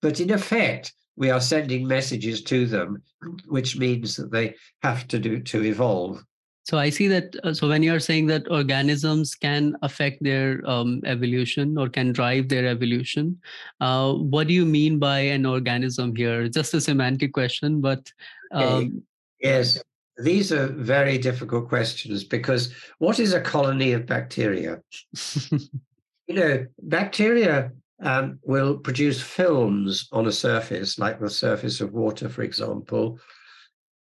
[0.00, 3.02] but in effect, we are sending messages to them,
[3.46, 6.24] which means that they have to do to evolve.
[6.64, 7.34] So I see that.
[7.42, 12.12] Uh, so when you are saying that organisms can affect their um, evolution or can
[12.12, 13.40] drive their evolution,
[13.80, 16.48] uh, what do you mean by an organism here?
[16.48, 18.12] Just a semantic question, but
[18.52, 19.02] um,
[19.40, 19.82] yes,
[20.18, 24.80] these are very difficult questions because what is a colony of bacteria?
[25.50, 32.28] you know, bacteria um, will produce films on a surface, like the surface of water,
[32.28, 33.18] for example.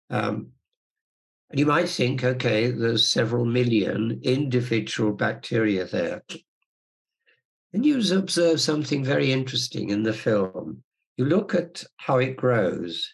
[0.09, 0.51] Um,
[1.60, 6.24] you might think, okay, there's several million individual bacteria there.
[7.74, 10.84] And you observe something very interesting in the film.
[11.18, 13.14] You look at how it grows,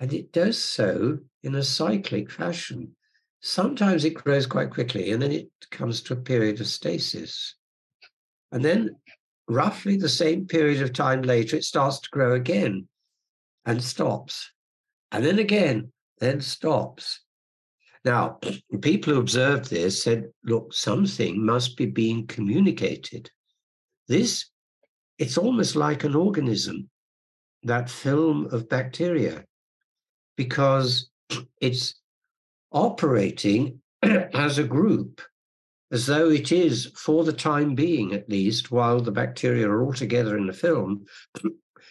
[0.00, 2.94] and it does so in a cyclic fashion.
[3.40, 7.54] Sometimes it grows quite quickly, and then it comes to a period of stasis.
[8.52, 8.96] And then,
[9.48, 12.88] roughly the same period of time later, it starts to grow again
[13.64, 14.50] and stops.
[15.12, 17.20] And then again, then stops.
[18.04, 18.38] Now,
[18.80, 23.30] people who observed this said, look, something must be being communicated.
[24.08, 24.46] This,
[25.18, 26.88] it's almost like an organism,
[27.64, 29.44] that film of bacteria,
[30.36, 31.10] because
[31.60, 31.94] it's
[32.72, 35.20] operating as a group,
[35.90, 39.92] as though it is, for the time being at least, while the bacteria are all
[39.92, 41.04] together in the film,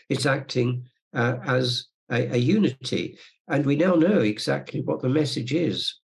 [0.09, 3.18] it's acting uh, as a, a unity.
[3.47, 5.99] And we now know exactly what the message is.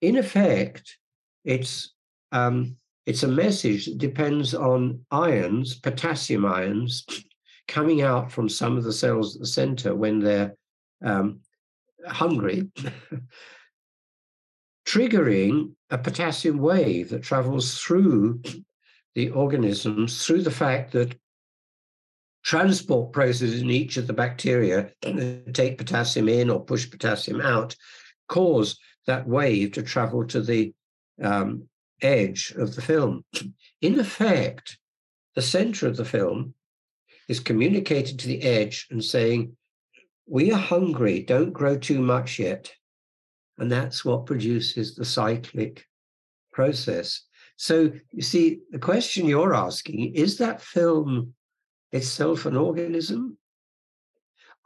[0.00, 0.96] In effect,
[1.44, 1.94] it's
[2.32, 7.06] um, it's a message that depends on ions, potassium ions,
[7.68, 10.54] coming out from some of the cells at the center when they're
[11.04, 11.40] um,
[12.06, 12.68] hungry,
[14.86, 18.40] triggering a potassium wave that travels through
[19.16, 21.18] the organisms through the fact that
[22.46, 27.74] transport processes in each of the bacteria that take potassium in or push potassium out
[28.28, 28.78] cause
[29.08, 30.72] that wave to travel to the
[31.20, 31.64] um,
[32.02, 33.24] edge of the film.
[33.82, 34.78] In effect,
[35.34, 36.54] the center of the film
[37.28, 39.56] is communicated to the edge and saying,
[40.28, 42.72] we are hungry, don't grow too much yet.
[43.58, 45.84] And that's what produces the cyclic
[46.52, 47.22] process.
[47.56, 51.34] So you see, the question you're asking is that film
[51.96, 53.38] itself an organism?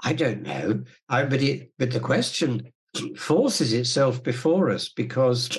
[0.03, 0.85] I don't know.
[1.09, 2.72] I, but it, but the question
[3.16, 5.59] forces itself before us because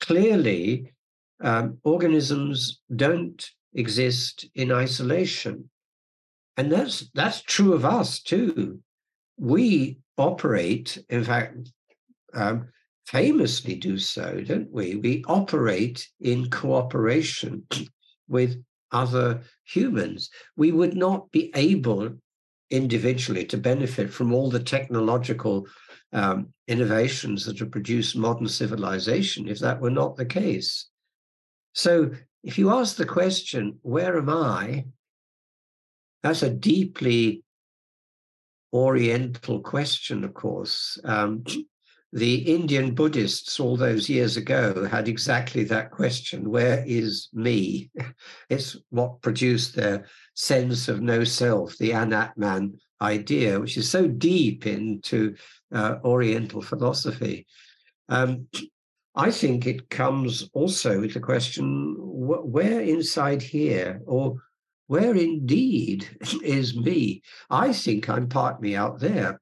[0.00, 0.92] clearly
[1.40, 3.44] um, organisms don't
[3.74, 5.68] exist in isolation,
[6.56, 8.80] and that's that's true of us too
[9.42, 11.72] we operate, in fact,
[12.34, 12.68] um,
[13.06, 14.94] famously do so, don't we?
[14.94, 17.66] We operate in cooperation
[18.28, 20.30] with other humans.
[20.56, 22.10] We would not be able
[22.70, 25.66] individually to benefit from all the technological
[26.12, 30.88] um, innovations that have produced modern civilization if that were not the case.
[31.74, 32.10] So,
[32.42, 34.86] if you ask the question, where am I?
[36.22, 37.44] That's a deeply
[38.74, 40.98] Oriental question, of course.
[41.04, 41.44] Um,
[42.12, 47.90] the Indian Buddhists all those years ago had exactly that question where is me?
[48.50, 54.66] It's what produced their sense of no self, the Anatman idea, which is so deep
[54.66, 55.34] into
[55.74, 57.46] uh, Oriental philosophy.
[58.10, 58.46] Um,
[59.14, 64.36] I think it comes also with the question wh- where inside here, or
[64.86, 66.08] where indeed
[66.42, 67.22] is me?
[67.48, 69.40] I think I'm part me out there.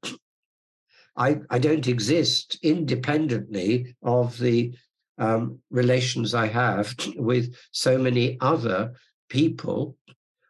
[1.16, 4.74] I, I don't exist independently of the
[5.18, 8.94] um, relations I have with so many other
[9.28, 9.96] people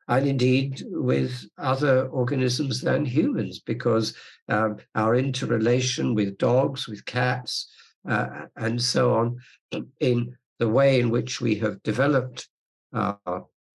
[0.08, 4.14] and indeed with other organisms than humans, because
[4.48, 7.70] um, our interrelation with dogs, with cats,
[8.08, 9.36] uh, and so on,
[10.00, 12.48] in the way in which we have developed
[12.92, 13.14] uh,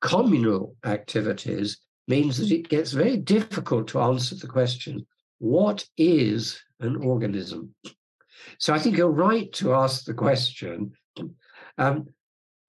[0.01, 5.05] communal activities means that it gets very difficult to answer the question
[5.39, 7.73] what is an organism?
[8.59, 10.93] So I think you're right to ask the question.
[11.77, 12.07] Um,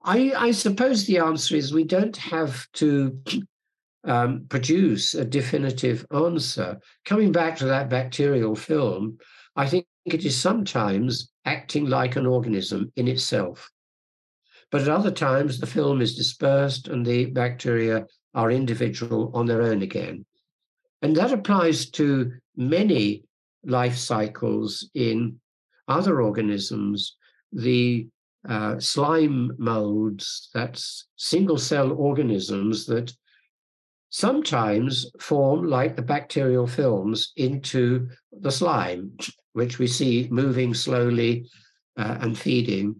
[0.04, 3.20] I, I, suppose the answer is we don't have to
[4.04, 6.78] um, produce a definitive answer.
[7.04, 9.18] Coming back to that bacterial film,
[9.56, 13.68] I think it is sometimes acting like an organism in itself.
[14.70, 19.62] But at other times, the film is dispersed and the bacteria are individual on their
[19.62, 20.24] own again.
[21.02, 23.24] And that applies to many
[23.66, 25.38] life cycles in
[25.88, 27.16] other organisms.
[27.52, 28.08] The
[28.48, 33.12] uh, slime molds, that's single cell organisms that
[34.10, 39.16] sometimes form like the bacterial films into the slime,
[39.52, 41.46] which we see moving slowly
[41.96, 42.94] uh, and feeding.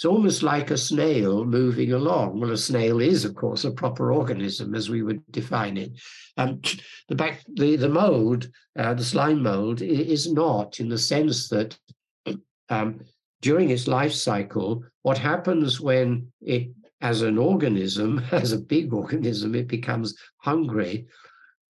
[0.00, 2.40] It's almost like a snail moving along.
[2.40, 5.92] Well, a snail is, of course, a proper organism as we would define it.
[6.38, 6.62] Um,
[7.08, 8.48] the, back, the, the mold,
[8.78, 11.78] uh, the slime mold, is not in the sense that
[12.70, 13.00] um,
[13.42, 16.70] during its life cycle, what happens when it,
[17.02, 21.08] as an organism, as a big organism, it becomes hungry,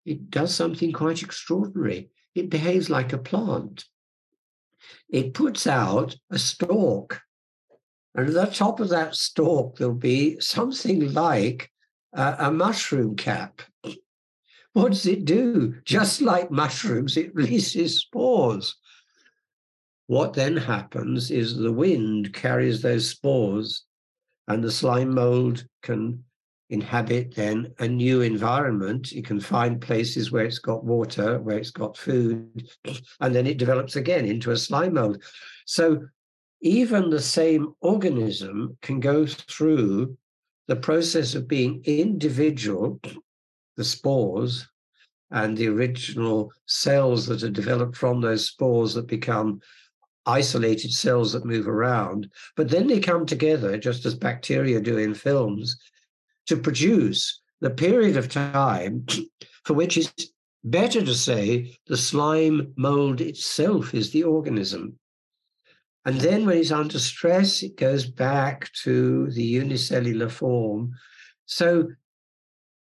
[0.04, 2.10] it does something quite extraordinary.
[2.34, 3.86] It behaves like a plant.
[5.08, 7.22] It puts out a stalk,
[8.18, 11.70] and at the top of that stalk, there'll be something like
[12.12, 13.62] a, a mushroom cap.
[14.72, 15.76] What does it do?
[15.84, 18.74] Just like mushrooms, it releases spores.
[20.08, 23.84] What then happens is the wind carries those spores,
[24.48, 26.24] and the slime mold can
[26.70, 29.12] inhabit then a new environment.
[29.12, 32.68] It can find places where it's got water, where it's got food,
[33.20, 35.22] and then it develops again into a slime mold.
[35.66, 36.08] So
[36.60, 40.16] even the same organism can go through
[40.66, 43.00] the process of being individual,
[43.76, 44.66] the spores,
[45.30, 49.60] and the original cells that are developed from those spores that become
[50.26, 55.14] isolated cells that move around, but then they come together, just as bacteria do in
[55.14, 55.78] films,
[56.46, 59.06] to produce the period of time
[59.64, 60.12] for which it's
[60.64, 64.98] better to say the slime mold itself is the organism.
[66.08, 70.94] And then when it's under stress, it goes back to the unicellular form.
[71.44, 71.88] So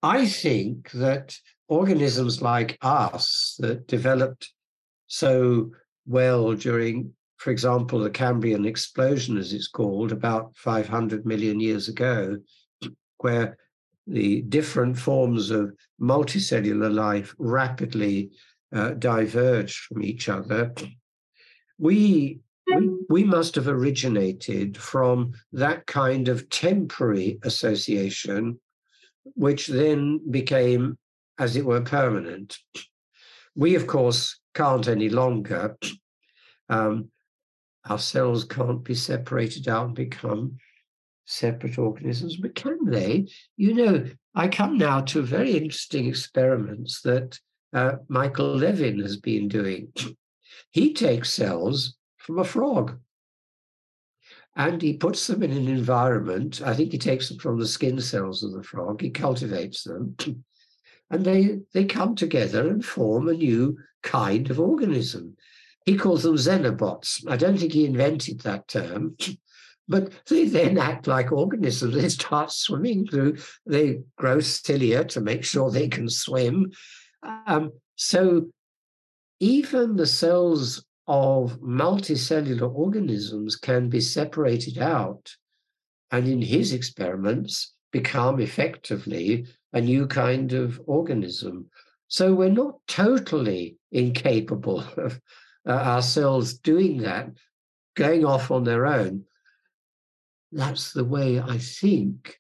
[0.01, 1.37] I think that
[1.67, 4.53] organisms like us that developed
[5.09, 5.73] so
[6.07, 12.39] well during for example, the Cambrian explosion, as it's called, about 500 million years ago,
[13.19, 13.59] where
[14.07, 18.31] the different forms of multicellular life rapidly
[18.73, 20.73] uh, diverged from each other.
[21.79, 28.59] We, we, we must have originated from that kind of temporary association,
[29.35, 30.99] which then became,
[31.39, 32.59] as it were, permanent.
[33.55, 35.77] We, of course, can't any longer.
[36.69, 37.11] Um,
[37.85, 40.59] our cells can't be separated out and become
[41.27, 43.29] separate organisms, but can they?
[43.57, 47.39] You know, I come now to very interesting experiments that
[47.73, 49.93] uh, Michael Levin has been doing.
[50.71, 52.99] He takes cells from a frog
[54.57, 56.63] and he puts them in an environment.
[56.65, 60.17] I think he takes them from the skin cells of the frog, he cultivates them,
[61.11, 65.37] and they, they come together and form a new kind of organism.
[65.85, 67.23] He calls them xenobots.
[67.29, 69.17] I don't think he invented that term,
[69.89, 71.95] but they then act like organisms.
[71.95, 73.37] They start swimming through,
[73.67, 76.73] they grow cilia to make sure they can swim.
[77.23, 78.49] Um, so
[79.39, 85.35] even the cells of multicellular organisms can be separated out
[86.11, 91.69] and in his experiments become effectively a new kind of organism.
[92.09, 95.21] So we're not totally incapable of
[95.67, 97.31] uh, ourselves doing that,
[97.95, 99.25] going off on their own,
[100.53, 102.39] that's the way I think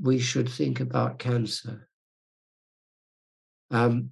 [0.00, 1.88] we should think about cancer.
[3.70, 4.10] Um,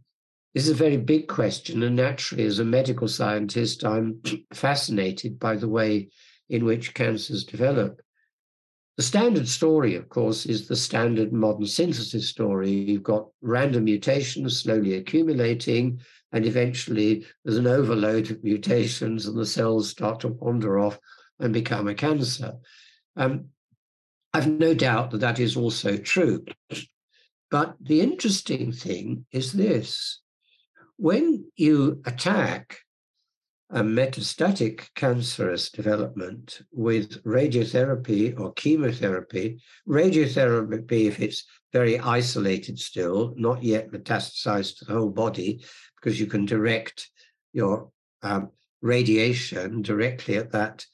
[0.54, 4.20] this is a very big question, and naturally, as a medical scientist, I'm
[4.52, 6.08] fascinated by the way
[6.48, 8.00] in which cancers develop.
[8.96, 12.70] The standard story, of course, is the standard modern synthesis story.
[12.70, 16.00] You've got random mutations slowly accumulating,
[16.32, 20.98] and eventually there's an overload of mutations and the cells start to wander off
[21.38, 22.54] and become a cancer.
[23.16, 23.50] Um,
[24.32, 26.44] I've no doubt that that is also true.
[27.50, 30.20] But the interesting thing is this
[30.98, 32.80] when you attack
[33.70, 43.62] a metastatic cancerous development with radiotherapy or chemotherapy, radiotherapy, if it's very isolated still, not
[43.62, 45.64] yet metastasized to the whole body,
[45.96, 47.08] because you can direct
[47.52, 47.90] your
[48.22, 48.50] um,
[48.82, 50.84] radiation directly at that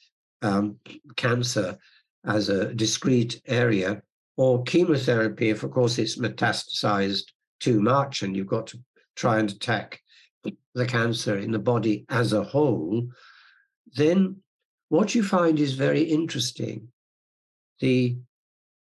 [0.43, 0.77] um,
[1.17, 1.79] cancer
[2.27, 4.03] as a discrete area,
[4.37, 8.79] or chemotherapy, if of course it's metastasized too much and you've got to
[9.15, 10.01] try and attack
[10.75, 13.09] the cancer in the body as a whole,
[13.95, 14.37] then
[14.89, 16.89] what you find is very interesting.
[17.81, 18.17] The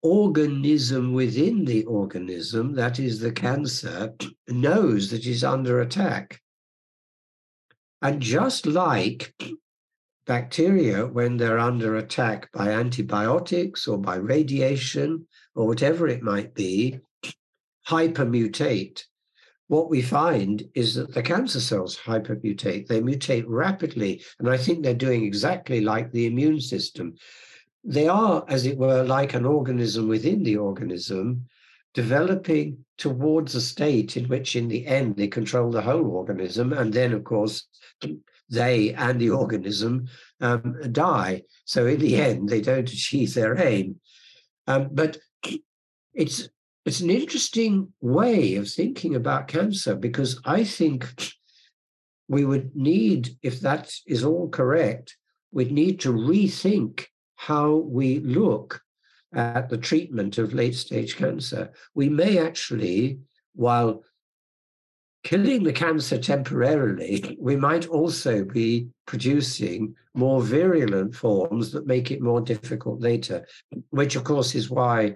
[0.02, 4.14] organism within the organism, that is the cancer,
[4.48, 6.42] knows that it's under attack.
[8.02, 9.34] And just like
[10.28, 17.00] bacteria, when they're under attack by antibiotics or by radiation or whatever it might be,
[17.88, 19.04] hypermutate.
[19.68, 22.88] What we find is that the cancer cells hypermutate.
[22.88, 24.24] They mutate rapidly.
[24.40, 27.16] And I think they're doing exactly like the immune system.
[27.84, 31.48] They are, as it were, like an organism within the organism,
[31.94, 36.74] developing towards a state in which, in the end, they control the whole organism.
[36.74, 37.68] And then, of course,
[38.50, 40.08] they and the organism
[40.42, 41.44] um, die.
[41.66, 44.00] So, in the end, they don't achieve their aim.
[44.68, 45.18] Um, but
[46.14, 46.50] it's
[46.86, 51.12] it's an interesting way of thinking about cancer because I think
[52.28, 55.18] we would need, if that is all correct,
[55.52, 57.06] we'd need to rethink
[57.36, 58.82] how we look
[59.34, 61.72] at the treatment of late stage cancer.
[61.96, 63.20] We may actually,
[63.54, 64.04] while
[65.24, 72.22] killing the cancer temporarily, we might also be producing more virulent forms that make it
[72.22, 73.46] more difficult later,
[73.90, 75.16] which, of course, is why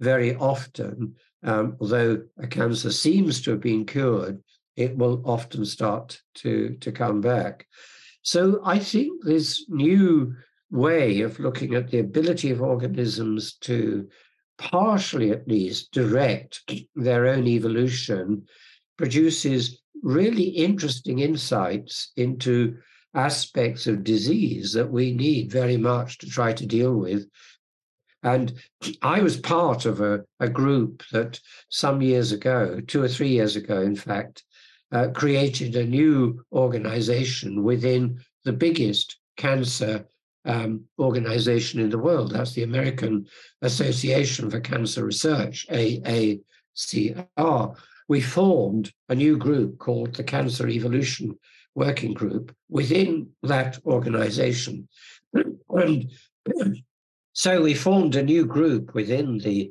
[0.00, 4.42] very often, um, although a cancer seems to have been cured,
[4.76, 7.66] it will often start to, to come back.
[8.22, 10.34] So I think this new
[10.70, 14.08] way of looking at the ability of organisms to
[14.58, 16.62] partially at least direct
[16.94, 18.44] their own evolution
[18.96, 22.76] produces really interesting insights into
[23.14, 27.26] aspects of disease that we need very much to try to deal with
[28.26, 28.52] and
[29.02, 33.54] I was part of a, a group that some years ago, two or three years
[33.54, 34.42] ago, in fact,
[34.90, 40.08] uh, created a new organization within the biggest cancer
[40.44, 42.32] um, organization in the world.
[42.32, 43.28] That's the American
[43.62, 46.40] Association for Cancer Research, AACR.
[48.08, 51.38] We formed a new group called the Cancer Evolution
[51.76, 54.88] Working Group within that organization.
[55.68, 56.10] And
[57.36, 59.70] so we formed a new group within the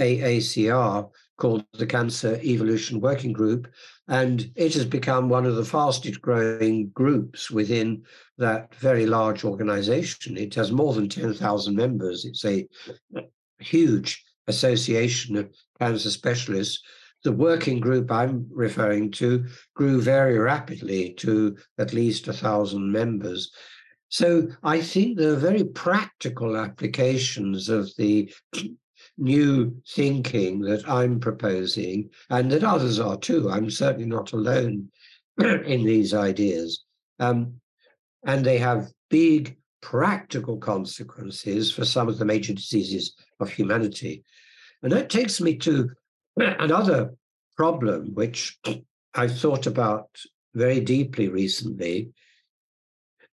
[0.00, 3.68] AACR called the Cancer Evolution Working Group,
[4.08, 8.04] and it has become one of the fastest growing groups within
[8.38, 10.38] that very large organization.
[10.38, 12.24] It has more than 10,000 members.
[12.24, 12.66] It's a
[13.58, 16.82] huge association of cancer specialists.
[17.22, 19.44] The working group I'm referring to
[19.74, 23.52] grew very rapidly to at least a thousand members.
[24.08, 28.32] So I think there are very practical applications of the
[29.18, 33.50] new thinking that I'm proposing, and that others are too.
[33.50, 34.90] I'm certainly not alone
[35.38, 36.84] in these ideas.
[37.18, 37.60] Um,
[38.24, 44.24] and they have big practical consequences for some of the major diseases of humanity.
[44.82, 45.90] And that takes me to
[46.36, 47.14] another
[47.56, 48.58] problem, which
[49.14, 50.08] I've thought about
[50.54, 52.10] very deeply recently,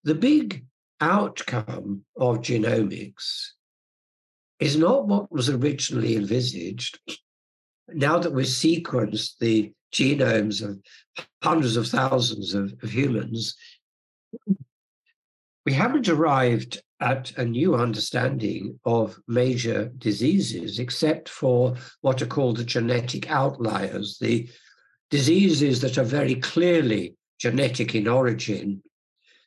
[0.06, 0.64] the big
[1.02, 3.48] outcome of genomics
[4.60, 7.00] is not what was originally envisaged.
[7.90, 10.80] Now that we've sequenced the genomes of
[11.44, 13.56] hundreds of thousands of, of humans,
[15.66, 22.58] we haven't arrived at a new understanding of major diseases, except for what are called
[22.58, 24.48] the genetic outliers, the
[25.10, 28.82] diseases that are very clearly genetic in origin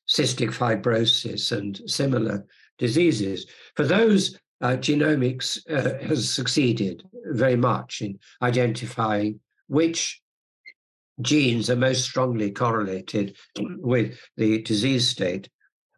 [0.08, 2.46] cystic fibrosis and similar
[2.78, 3.46] diseases.
[3.76, 10.20] For those, uh, genomics uh, has succeeded very much in identifying which
[11.20, 15.48] genes are most strongly correlated with the disease state.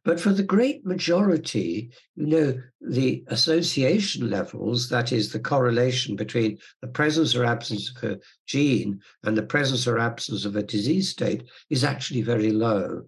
[0.03, 6.59] But for the great majority, you know, the association levels, that is the correlation between
[6.81, 11.11] the presence or absence of a gene and the presence or absence of a disease
[11.11, 13.03] state, is actually very low.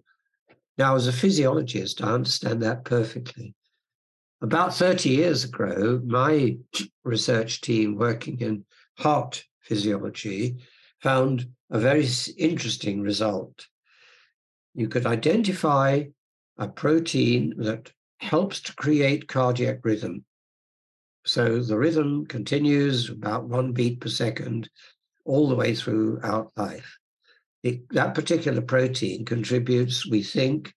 [0.77, 3.53] Now, as a physiologist, I understand that perfectly.
[4.41, 6.57] About 30 years ago, my
[7.03, 8.65] research team working in
[8.97, 10.57] heart physiology
[11.01, 13.67] found a very interesting result.
[14.73, 16.05] You could identify
[16.57, 20.25] a protein that helps to create cardiac rhythm.
[21.25, 24.69] So the rhythm continues about one beat per second
[25.23, 26.97] all the way throughout life
[27.63, 30.73] it, that particular protein contributes, we think,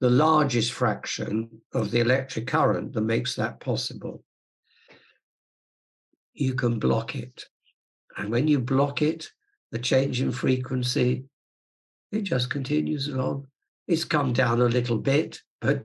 [0.00, 4.24] the largest fraction of the electric current that makes that possible.
[6.32, 7.44] You can block it.
[8.16, 9.28] And when you block it,
[9.72, 11.24] the change in frequency,
[12.12, 13.46] it just continues along.
[13.86, 15.84] It's come down a little bit, but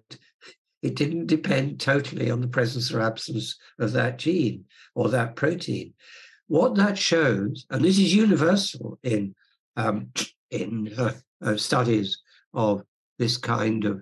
[0.81, 5.93] it didn't depend totally on the presence or absence of that gene or that protein.
[6.47, 9.33] What that shows, and this is universal in
[9.75, 10.11] um,
[10.51, 12.17] in uh, studies
[12.53, 12.83] of
[13.17, 14.01] this kind of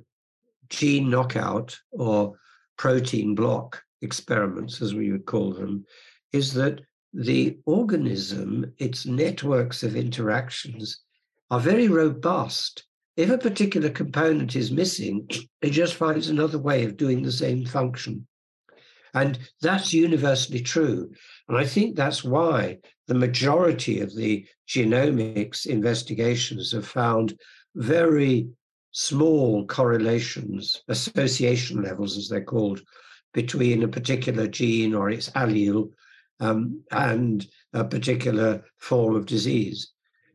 [0.69, 2.37] gene knockout or
[2.77, 5.85] protein block experiments, as we would call them,
[6.31, 6.81] is that
[7.13, 11.01] the organism, its networks of interactions,
[11.51, 12.85] are very robust.
[13.15, 15.29] If a particular component is missing,
[15.61, 18.25] it just finds another way of doing the same function.
[19.13, 21.11] And that's universally true.
[21.47, 27.37] And I think that's why the majority of the genomics investigations have found
[27.75, 28.47] very
[28.91, 32.81] small correlations, association levels, as they're called,
[33.33, 35.89] between a particular gene or its allele
[36.39, 39.91] um, and a particular form of disease.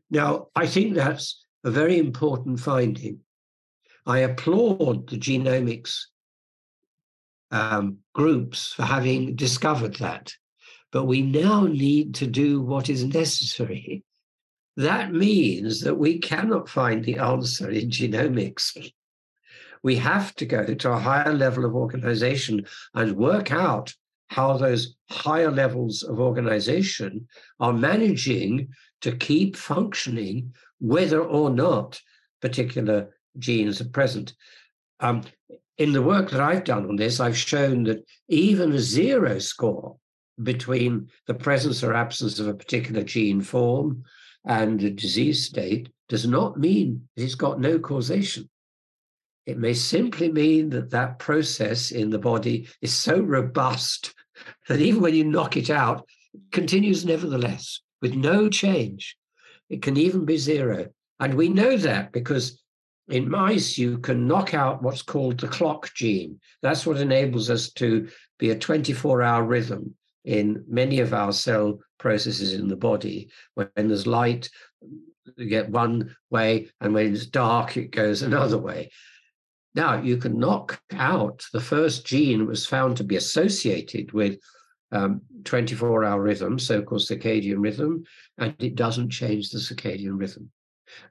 [0.09, 3.19] Now, I think that's a very important finding.
[4.05, 5.99] I applaud the genomics
[7.51, 10.33] um, groups for having discovered that,
[10.91, 14.03] but we now need to do what is necessary.
[14.77, 18.91] That means that we cannot find the answer in genomics.
[19.83, 23.93] We have to go to a higher level of organization and work out
[24.27, 27.27] how those higher levels of organization
[27.59, 28.69] are managing
[29.01, 31.99] to keep functioning whether or not
[32.41, 34.33] particular genes are present.
[34.99, 35.23] Um,
[35.79, 39.95] in the work that I've done on this, I've shown that even a zero score
[40.43, 44.03] between the presence or absence of a particular gene form
[44.45, 48.49] and a disease state does not mean it's got no causation.
[49.45, 54.13] It may simply mean that that process in the body is so robust
[54.67, 59.15] that even when you knock it out, it continues nevertheless with no change.
[59.69, 60.87] It can even be zero.
[61.21, 62.61] And we know that because
[63.09, 66.39] in mice, you can knock out what's called the clock gene.
[66.61, 68.07] That's what enables us to
[68.37, 69.95] be a 24 hour rhythm
[70.25, 73.29] in many of our cell processes in the body.
[73.55, 74.49] When there's light,
[75.35, 78.91] you get one way, and when it's dark, it goes another way.
[79.75, 84.39] Now, you can knock out the first gene that was found to be associated with
[84.91, 88.03] um, 24 hour rhythm, so called circadian rhythm,
[88.37, 90.51] and it doesn't change the circadian rhythm.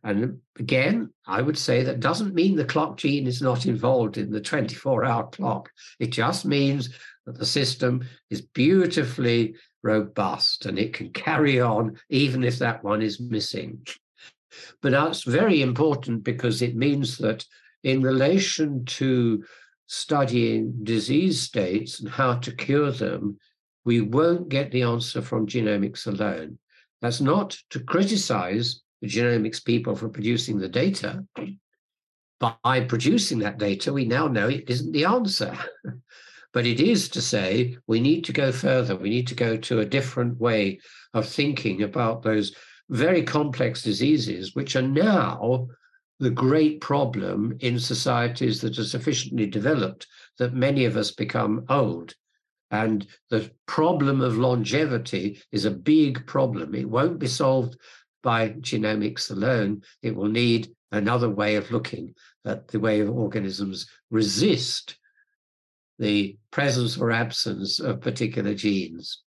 [0.02, 4.30] And again, I would say that doesn't mean the clock gene is not involved in
[4.30, 5.70] the 24 hour clock.
[5.98, 6.90] It just means
[7.26, 13.02] that the system is beautifully robust and it can carry on even if that one
[13.02, 13.86] is missing.
[14.82, 17.44] But that's very important because it means that
[17.84, 19.44] in relation to
[19.86, 23.38] studying disease states and how to cure them,
[23.84, 26.58] we won't get the answer from genomics alone.
[27.00, 31.24] That's not to criticize the genomics people for producing the data.
[32.40, 35.56] By producing that data, we now know it isn't the answer.
[36.52, 38.96] but it is to say we need to go further.
[38.96, 40.80] We need to go to a different way
[41.14, 42.54] of thinking about those
[42.90, 45.68] very complex diseases, which are now
[46.20, 50.06] the great problem in societies that are sufficiently developed
[50.38, 52.14] that many of us become old.
[52.70, 56.74] And the problem of longevity is a big problem.
[56.74, 57.76] It won't be solved
[58.22, 59.82] by genomics alone.
[60.02, 62.14] It will need another way of looking
[62.44, 64.96] at the way organisms resist
[65.98, 69.22] the presence or absence of particular genes.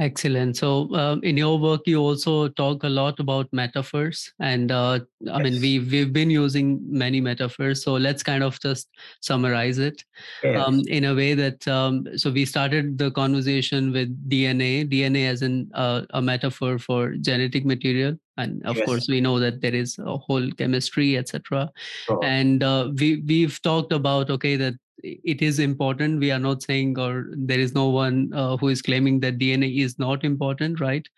[0.00, 0.56] Excellent.
[0.56, 5.00] So, um, in your work, you also talk a lot about metaphors, and uh,
[5.30, 5.42] I yes.
[5.42, 7.84] mean, we've we've been using many metaphors.
[7.84, 8.88] So let's kind of just
[9.20, 10.02] summarize it
[10.42, 10.66] yes.
[10.66, 11.68] um, in a way that.
[11.68, 14.90] Um, so we started the conversation with DNA.
[14.90, 18.86] DNA as in uh, a metaphor for genetic material, and of yes.
[18.86, 21.70] course we know that there is a whole chemistry, etc.
[22.22, 26.98] And uh, we we've talked about okay that it is important we are not saying
[26.98, 31.08] or there is no one uh, who is claiming that dna is not important right,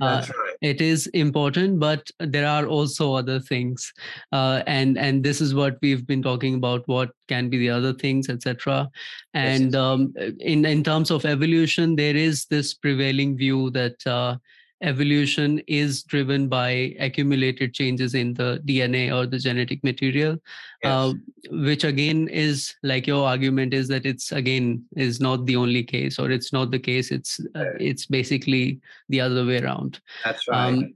[0.00, 0.56] uh, right.
[0.60, 3.92] it is important but there are also other things
[4.32, 7.92] uh, and and this is what we've been talking about what can be the other
[7.92, 8.88] things etc
[9.34, 14.36] and yes, um, in in terms of evolution there is this prevailing view that uh,
[14.82, 20.38] evolution is driven by accumulated changes in the DNA or the genetic material,
[20.82, 20.90] yes.
[20.90, 21.12] uh,
[21.50, 26.18] which again is like your argument is that it's again is not the only case
[26.18, 27.10] or it's not the case.
[27.10, 30.00] It's uh, it's basically the other way around.
[30.24, 30.68] That's right.
[30.68, 30.94] Um,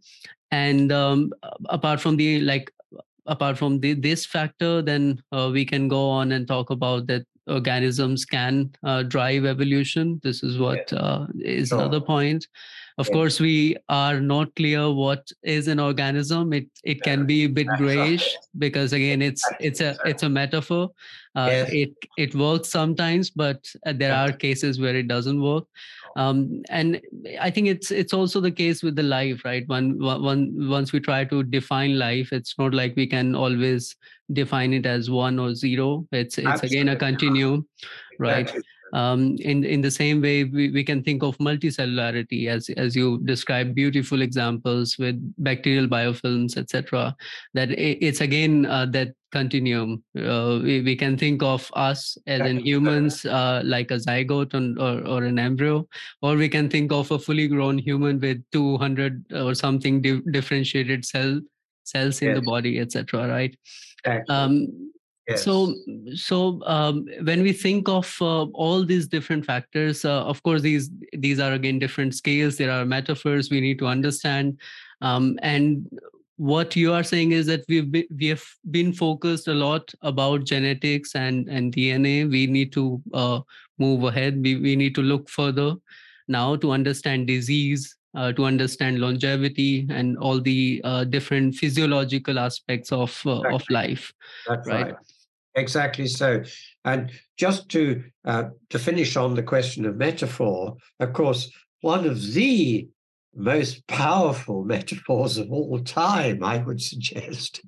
[0.51, 1.33] and um,
[1.69, 2.73] apart from the like
[3.27, 7.27] apart from the, this factor, then uh, we can go on and talk about that
[7.47, 10.21] organisms can uh, drive evolution.
[10.23, 11.79] This is what uh, is sure.
[11.79, 12.47] another point
[12.99, 16.53] of course we are not clear what is an organism.
[16.53, 20.91] It it can be a bit grayish because again it's it's a it's a metaphor.
[21.37, 21.71] Uh, yes.
[21.73, 25.65] it it works sometimes but uh, there are cases where it doesn't work.
[26.17, 27.01] Um, and
[27.41, 29.65] i think it's it's also the case with the life right?
[29.67, 33.97] When, when once we try to define life it's not like we can always
[34.33, 36.07] define it as one or zero.
[36.13, 36.79] It's it's Absolutely.
[36.79, 37.67] again a continuum,
[38.19, 38.51] right?
[38.93, 43.21] Um, in in the same way, we, we can think of multicellularity as as you
[43.25, 47.17] describe beautiful examples with bacterial biofilms, etc.
[47.55, 50.05] That it's again uh, that continuum.
[50.17, 54.79] Uh, we, we can think of us as in humans uh, like a zygote on,
[54.79, 55.87] or, or an embryo,
[56.23, 61.05] or we can think of a fully grown human with 200 or something di- differentiated
[61.05, 61.41] cell
[61.83, 62.37] cells in yes.
[62.37, 63.29] the body, etc.
[63.29, 63.57] Right?
[64.29, 64.93] Um,
[65.29, 65.43] Yes.
[65.43, 65.75] So,
[66.15, 70.91] so um, when we think of uh, all these different factors, uh, of course, these
[71.15, 72.59] these are again different scales.
[72.59, 74.59] There are metaphors we need to understand,
[75.01, 75.89] um, and
[76.37, 80.45] what you are saying is that we've been, we have been focused a lot about
[80.45, 82.31] genetics and and DNA.
[82.31, 83.41] We need to uh,
[83.79, 84.43] move ahead.
[84.43, 85.75] We we need to look further
[86.29, 92.93] now to understand disease, uh, to understand longevity and all the uh, different physiological aspects
[92.93, 93.55] of uh, exactly.
[93.55, 94.13] of life.
[94.47, 94.87] That's right.
[94.87, 94.95] right.
[95.55, 96.43] Exactly so.
[96.85, 101.51] And just to uh, to finish on the question of metaphor, of course,
[101.81, 102.89] one of the
[103.35, 107.61] most powerful metaphors of all time, I would suggest,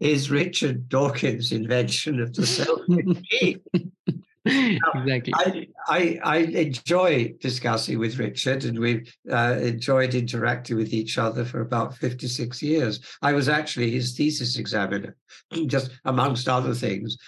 [0.00, 2.80] is Richard Dawkins' invention of the self
[4.94, 5.32] exactly.
[5.34, 11.44] I, I, I, enjoy discussing with Richard, and we've uh, enjoyed interacting with each other
[11.44, 13.00] for about 56 years.
[13.20, 15.16] I was actually his thesis examiner,
[15.66, 17.18] just amongst other things.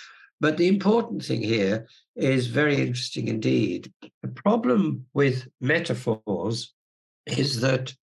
[0.40, 1.86] But the important thing here
[2.16, 3.92] is very interesting indeed.
[4.22, 6.72] The problem with metaphors
[7.26, 7.94] is that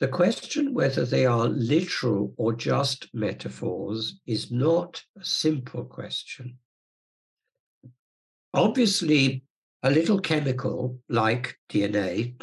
[0.00, 6.58] the question whether they are literal or just metaphors is not a simple question.
[8.54, 9.42] Obviously,
[9.82, 12.34] a little chemical like DNA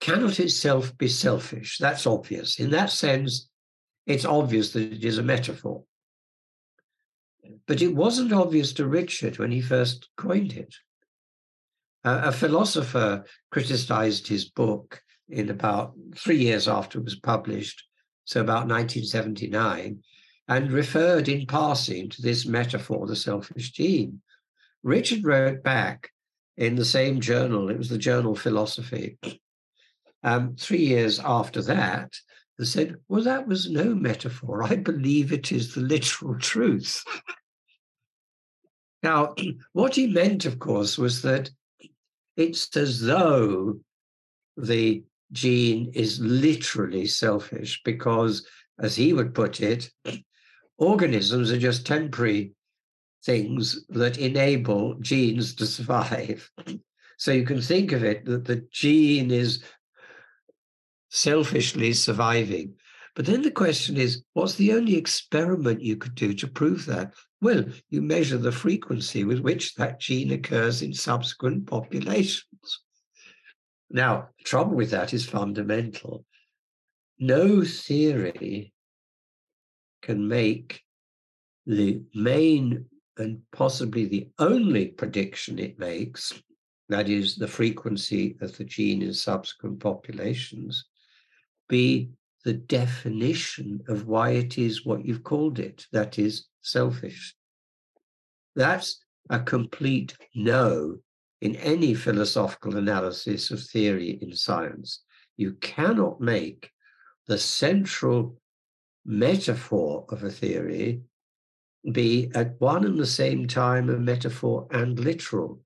[0.00, 1.78] cannot itself be selfish.
[1.78, 2.58] That's obvious.
[2.58, 3.48] In that sense,
[4.06, 5.84] it's obvious that it is a metaphor.
[7.66, 10.74] But it wasn't obvious to Richard when he first coined it.
[12.04, 17.84] Uh, a philosopher criticized his book in about three years after it was published,
[18.24, 20.02] so about 1979,
[20.48, 24.20] and referred in passing to this metaphor, the selfish gene.
[24.82, 26.10] Richard wrote back
[26.56, 29.18] in the same journal, it was the journal Philosophy,
[30.22, 32.12] um, three years after that,
[32.58, 34.62] and said, Well, that was no metaphor.
[34.62, 37.02] I believe it is the literal truth.
[39.02, 39.34] now,
[39.72, 41.50] what he meant, of course, was that
[42.36, 43.78] it's as though
[44.56, 45.02] the
[45.32, 48.46] gene is literally selfish because,
[48.78, 49.90] as he would put it,
[50.78, 52.52] organisms are just temporary
[53.24, 56.50] things that enable genes to survive.
[57.16, 59.62] So you can think of it that the gene is
[61.10, 62.74] selfishly surviving.
[63.14, 67.12] But then the question is, what's the only experiment you could do to prove that?
[67.40, 72.80] Well, you measure the frequency with which that gene occurs in subsequent populations.
[73.90, 76.24] Now, the trouble with that is fundamental.
[77.18, 78.72] No theory
[80.00, 80.80] can make
[81.66, 82.86] the main
[83.18, 86.32] and possibly the only prediction it makes,
[86.88, 90.86] that is, the frequency of the gene in subsequent populations,
[91.68, 92.10] be
[92.44, 97.34] the definition of why it is what you've called it, that is, selfish.
[98.56, 100.98] That's a complete no
[101.40, 105.02] in any philosophical analysis of theory in science.
[105.36, 106.70] You cannot make
[107.26, 108.40] the central
[109.04, 111.02] metaphor of a theory
[111.90, 115.60] be at one and the same time a metaphor and literal.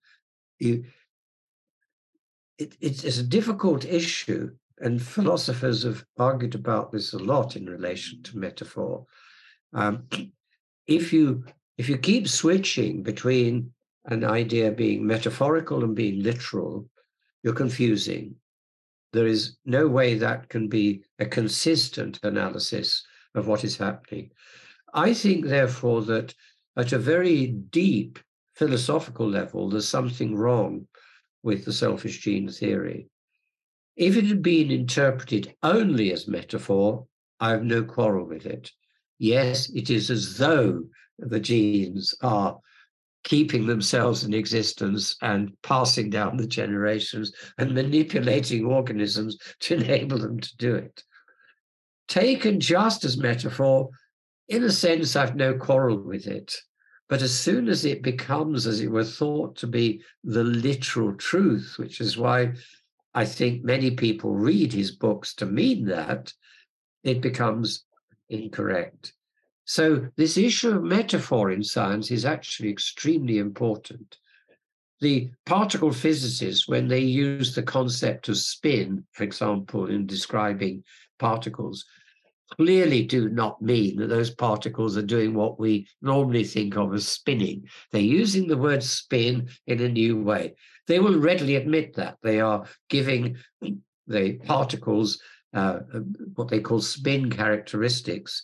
[0.59, 0.85] You,
[2.59, 8.23] it, it's, a difficult issue, and philosophers have argued about this a lot in relation
[8.23, 9.05] to metaphor.
[9.75, 10.07] Um,
[10.87, 11.45] if you
[11.77, 13.73] if you keep switching between
[14.07, 16.89] an idea being metaphorical and being literal,
[17.43, 18.37] you're confusing.
[19.13, 24.31] There is no way that can be a consistent analysis of what is happening.
[24.97, 26.35] I think, therefore, that
[26.77, 28.19] at a very deep
[28.55, 30.89] philosophical level, there's something wrong
[31.43, 33.09] with the selfish gene theory.
[33.97, 37.07] If it had been interpreted only as metaphor,
[37.39, 38.73] I have no quarrel with it.
[39.19, 40.85] Yes, it is as though
[41.19, 42.59] the genes are
[43.25, 50.41] keeping themselves in existence and passing down the generations and manipulating organisms to enable them
[50.41, 51.03] to do it.
[52.09, 53.91] Taken just as metaphor,
[54.49, 56.57] in a sense, I've no quarrel with it.
[57.09, 61.75] But as soon as it becomes, as it were, thought to be the literal truth,
[61.79, 62.55] which is why
[63.15, 66.33] I think many people read his books to mean that,
[67.05, 67.85] it becomes
[68.29, 69.13] incorrect.
[69.65, 74.19] So this issue of metaphor in science is actually extremely important.
[75.01, 80.85] The particle physicists, when they use the concept of spin, for example, in describing
[81.19, 81.85] particles,
[82.55, 87.07] clearly do not mean that those particles are doing what we normally think of as
[87.07, 87.65] spinning.
[87.93, 90.55] They're using the word spin in a new way.
[90.87, 92.19] They will readily admit that.
[92.23, 93.37] They are giving
[94.07, 95.21] the particles
[95.53, 95.81] uh,
[96.35, 98.43] what they call spin characteristics.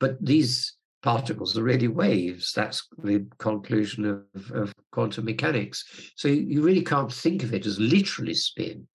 [0.00, 2.52] But these particles are really waves.
[2.52, 6.12] That's the conclusion of, of quantum mechanics.
[6.16, 8.88] So you really can't think of it as literally spin.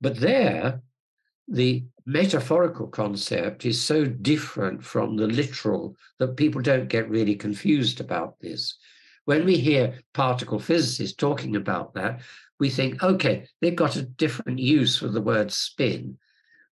[0.00, 0.80] But there,
[1.50, 8.00] the metaphorical concept is so different from the literal that people don't get really confused
[8.00, 8.76] about this.
[9.24, 12.20] When we hear particle physicists talking about that,
[12.60, 16.18] we think, okay, they've got a different use for the word spin.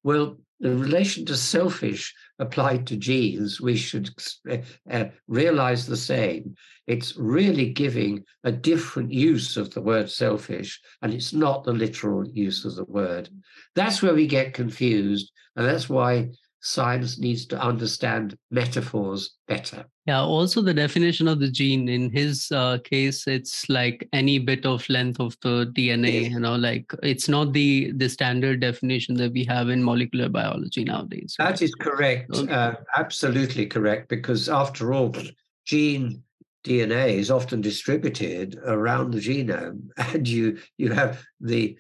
[0.05, 4.11] Well, the relation to selfish applied to genes, we should
[4.91, 6.55] uh, realize the same.
[6.87, 12.27] It's really giving a different use of the word selfish, and it's not the literal
[12.29, 13.29] use of the word.
[13.75, 19.85] That's where we get confused, and that's why science needs to understand metaphors better.
[20.07, 24.67] Yeah, also the definition of the gene in his uh, case, it's like any bit
[24.67, 29.33] of length of the DNA, you know, like it's not the the standard definition that
[29.33, 31.37] we have in molecular biology nowadays.
[31.39, 31.51] Right?
[31.51, 35.15] That is correct, uh, absolutely correct, because after all,
[35.65, 36.23] gene
[36.65, 41.77] DNA is often distributed around the genome, and you you have the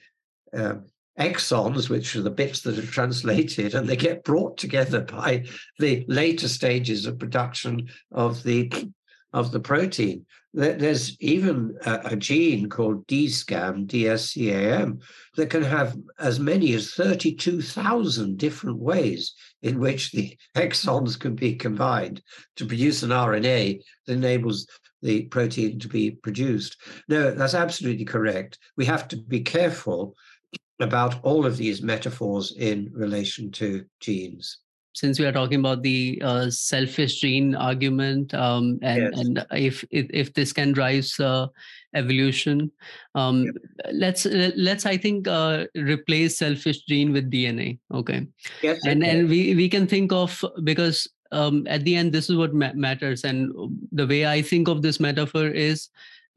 [0.56, 0.74] uh,
[1.18, 5.44] exons, which are the bits that are translated, and they get brought together by
[5.78, 8.70] the later stages of production of the
[9.32, 10.24] of the protein.
[10.54, 15.02] There's even a, a gene called DSCAM, DSCAM,
[15.36, 21.54] that can have as many as 32,000 different ways in which the exons can be
[21.54, 22.22] combined
[22.56, 24.66] to produce an RNA that enables
[25.02, 26.76] the protein to be produced.
[27.08, 28.58] No, that's absolutely correct.
[28.76, 30.16] We have to be careful
[30.80, 34.58] about all of these metaphors in relation to genes
[34.98, 39.20] since we are talking about the uh, selfish gene argument um, and, yes.
[39.20, 41.46] and if, if, if this can drive uh,
[41.94, 42.70] evolution
[43.14, 43.54] um, yep.
[43.92, 44.26] let's
[44.56, 48.26] let's i think uh, replace selfish gene with dna okay
[48.62, 49.10] yes and okay.
[49.10, 52.72] and we we can think of because um, at the end this is what ma-
[52.74, 53.52] matters and
[53.92, 55.88] the way i think of this metaphor is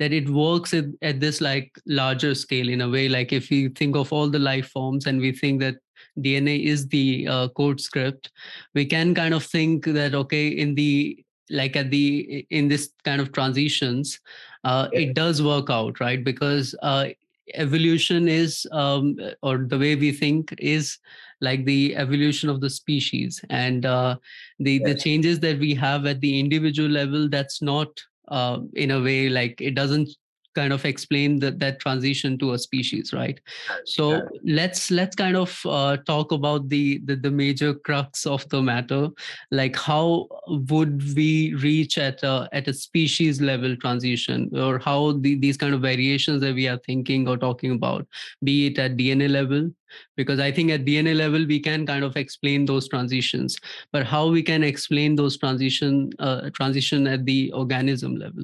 [0.02, 3.70] that it works at, at this like larger scale in a way like if we
[3.70, 5.76] think of all the life forms and we think that
[6.20, 8.32] dna is the uh, code script
[8.74, 13.22] we can kind of think that okay in the like at the in this kind
[13.22, 14.20] of transitions
[14.64, 15.02] uh, yeah.
[15.02, 17.06] it does work out right because uh,
[17.54, 20.98] evolution is um, or the way we think is
[21.42, 24.16] like the evolution of the species and uh,
[24.60, 24.88] the yes.
[24.88, 28.02] the changes that we have at the individual level that's not
[28.32, 30.10] uh, in a way like it doesn't
[30.56, 33.40] kind of explain that that transition to a species right?
[33.86, 34.22] So yeah.
[34.44, 39.10] let's let's kind of uh, talk about the, the, the major crux of the matter.
[39.52, 45.36] Like how would we reach at a at a species level transition or how the,
[45.36, 48.08] these kind of variations that we are thinking or talking about
[48.44, 49.70] be it at dna level?
[50.16, 53.58] Because i think at dna level we can kind of explain those transitions
[53.92, 58.44] but how we can explain those transition uh, transition at the organism level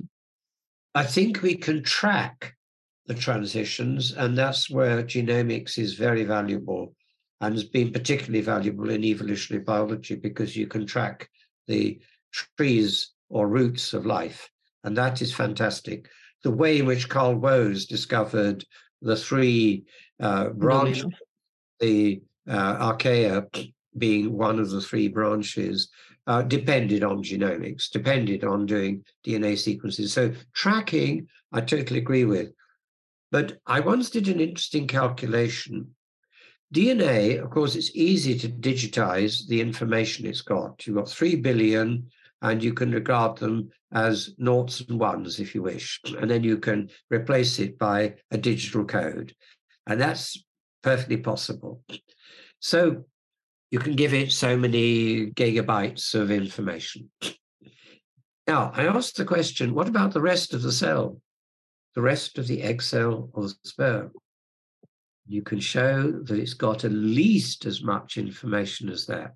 [0.97, 2.55] I think we can track
[3.05, 6.95] the transitions, and that's where genomics is very valuable
[7.39, 11.29] and has been particularly valuable in evolutionary biology because you can track
[11.67, 12.01] the
[12.31, 14.49] trees or roots of life.
[14.83, 16.09] And that is fantastic.
[16.43, 18.65] The way in which Carl Woese discovered
[19.03, 19.85] the three
[20.19, 21.05] uh, branches,
[21.79, 25.89] the uh, archaea being one of the three branches,
[26.27, 30.13] uh, depended on genomics, depended on doing DNA sequences.
[30.13, 32.51] So tracking, I totally agree with.
[33.31, 35.95] But I once did an interesting calculation.
[36.73, 40.85] DNA, of course, it's easy to digitize the information it's got.
[40.85, 42.09] You've got 3 billion,
[42.41, 45.99] and you can regard them as noughts and ones if you wish.
[46.19, 49.33] And then you can replace it by a digital code.
[49.87, 50.43] And that's
[50.83, 51.83] perfectly possible.
[52.59, 53.05] So
[53.71, 57.09] you can give it so many gigabytes of information.
[58.47, 61.19] Now, I asked the question what about the rest of the cell,
[61.95, 64.11] the rest of the egg cell or the sperm?
[65.27, 69.33] You can show that it's got at least as much information as that.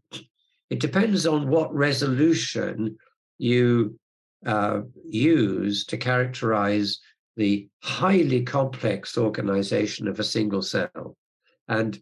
[0.69, 2.97] It depends on what resolution
[3.37, 3.99] you
[4.45, 6.99] uh, use to characterize
[7.35, 11.17] the highly complex organization of a single cell.
[11.67, 12.01] And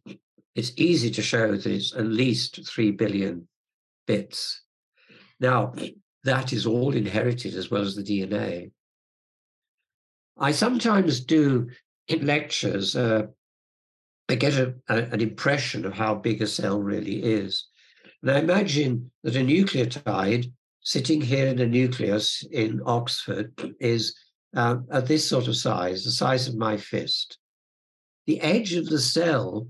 [0.59, 3.47] it's easy to show that it's at least 3 billion
[4.05, 4.61] bits.
[5.39, 5.73] Now,
[6.25, 8.71] that is all inherited as well as the DNA.
[10.37, 11.69] I sometimes do
[12.09, 13.27] in lectures, uh,
[14.27, 17.65] I get a, a, an impression of how big a cell really is.
[18.21, 24.13] And I imagine that a nucleotide sitting here in a nucleus in Oxford is
[24.57, 27.37] uh, at this sort of size, the size of my fist.
[28.27, 29.69] The edge of the cell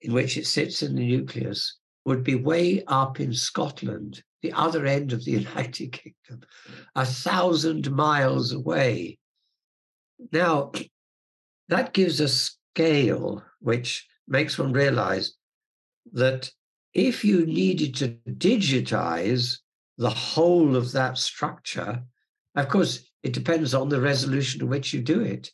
[0.00, 4.86] in which it sits in the nucleus would be way up in Scotland, the other
[4.86, 6.46] end of the United Kingdom,
[6.94, 9.18] a thousand miles away.
[10.32, 10.72] Now,
[11.68, 15.34] that gives a scale which makes one realize
[16.12, 16.50] that
[16.94, 19.58] if you needed to digitize
[19.98, 22.02] the whole of that structure,
[22.54, 25.50] of course, it depends on the resolution to which you do it.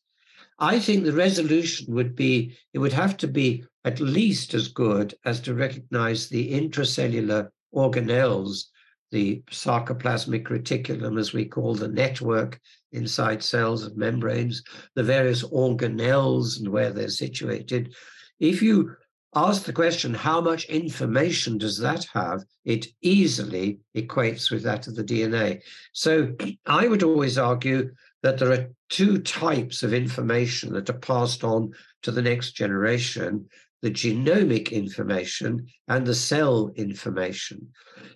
[0.58, 5.14] I think the resolution would be, it would have to be at least as good
[5.24, 8.64] as to recognize the intracellular organelles,
[9.10, 12.60] the sarcoplasmic reticulum, as we call the network
[12.92, 14.62] inside cells and membranes,
[14.94, 17.94] the various organelles and where they're situated.
[18.40, 18.94] If you
[19.34, 22.44] ask the question, how much information does that have?
[22.64, 25.62] It easily equates with that of the DNA.
[25.92, 26.34] So
[26.66, 27.92] I would always argue
[28.22, 31.72] that there are two types of information that are passed on
[32.02, 33.48] to the next generation
[33.82, 37.68] the genomic information and the cell information.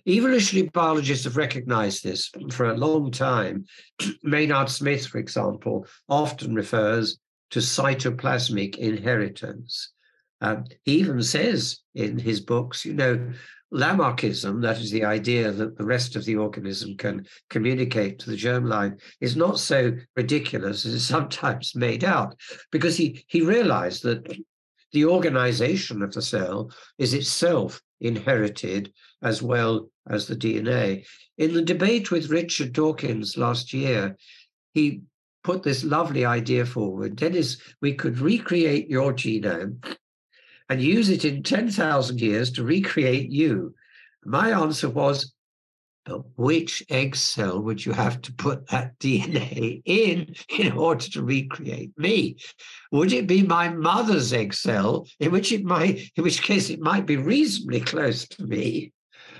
[0.07, 3.65] Evolutionary biologists have recognized this for a long time.
[4.23, 7.19] Maynard Smith, for example, often refers
[7.51, 9.91] to cytoplasmic inheritance.
[10.39, 13.31] Um, he even says in his books, you know,
[13.73, 18.37] Lamarckism, that is the idea that the rest of the organism can communicate to the
[18.37, 22.39] germline, is not so ridiculous as it's sometimes made out,
[22.71, 24.25] because he, he realized that
[24.91, 31.05] the organization of the cell is itself inherited as well as the DNA.
[31.37, 34.15] In the debate with Richard Dawkins last year,
[34.73, 35.01] he
[35.43, 37.15] put this lovely idea forward.
[37.15, 39.83] Denis, we could recreate your genome
[40.69, 43.73] and use it in 10,000 years to recreate you.
[44.25, 45.33] My answer was,
[46.07, 51.21] but which egg cell would you have to put that DNA in in order to
[51.21, 52.37] recreate me?
[52.91, 56.79] Would it be my mother's egg cell, in which it might, in which case it
[56.79, 58.93] might be reasonably close to me,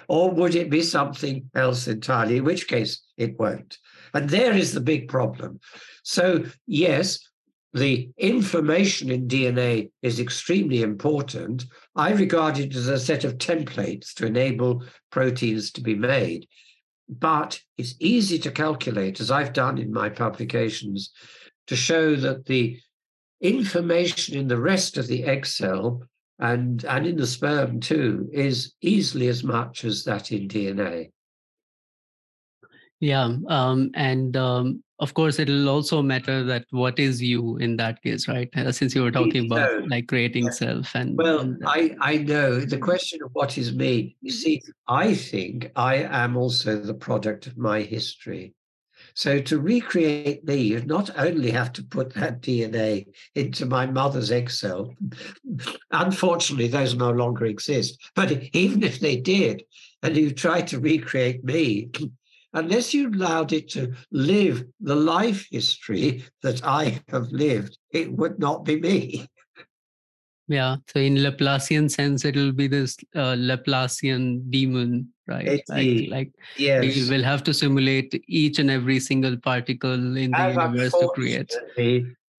[0.09, 3.77] or would it be something else entirely, in which case it won't?
[4.13, 5.59] And there is the big problem.
[6.03, 7.19] So, yes,
[7.73, 11.65] the information in DNA is extremely important.
[11.95, 16.47] I regard it as a set of templates to enable proteins to be made.
[17.09, 21.11] But it's easy to calculate, as I've done in my publications,
[21.67, 22.79] to show that the
[23.41, 26.03] information in the rest of the egg cell
[26.39, 31.11] and, and in the sperm too is easily as much as that in DNA.
[32.99, 38.01] Yeah, um, and um, of course it'll also matter that what is you in that
[38.01, 38.49] case right?
[38.55, 40.51] Uh, since you were talking about like creating yeah.
[40.51, 44.15] self and well and, i i know the question of what is me.
[44.21, 48.53] You see i think i am also the product of my history.
[49.13, 53.05] So to recreate me you not only have to put that dna
[53.35, 54.93] into my mother's egg cell
[55.91, 59.63] unfortunately those no longer exist but even if they did
[60.01, 61.89] and you try to recreate me
[62.53, 68.39] unless you allowed it to live the life history that I have lived, it would
[68.39, 69.27] not be me.
[70.47, 70.77] Yeah.
[70.87, 75.61] So in Laplacian sense, it'll be this uh, Laplacian demon, right?
[75.67, 76.81] Like, like yes.
[76.81, 81.53] we will have to simulate each and every single particle in the universe to create.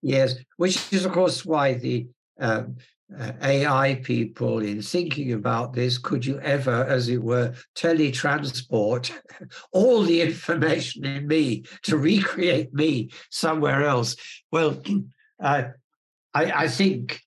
[0.01, 2.07] Yes, which is of course why the
[2.39, 2.77] um,
[3.17, 9.11] uh, AI people in thinking about this, could you ever, as it were, teletransport
[9.71, 14.15] all the information in me to recreate me somewhere else?
[14.51, 14.81] Well,
[15.43, 15.63] uh,
[16.33, 17.21] I, I, think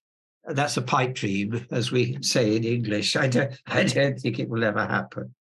[0.44, 3.16] that's a pipe dream, as we say in English.
[3.16, 5.34] I don't, I don't think it will ever happen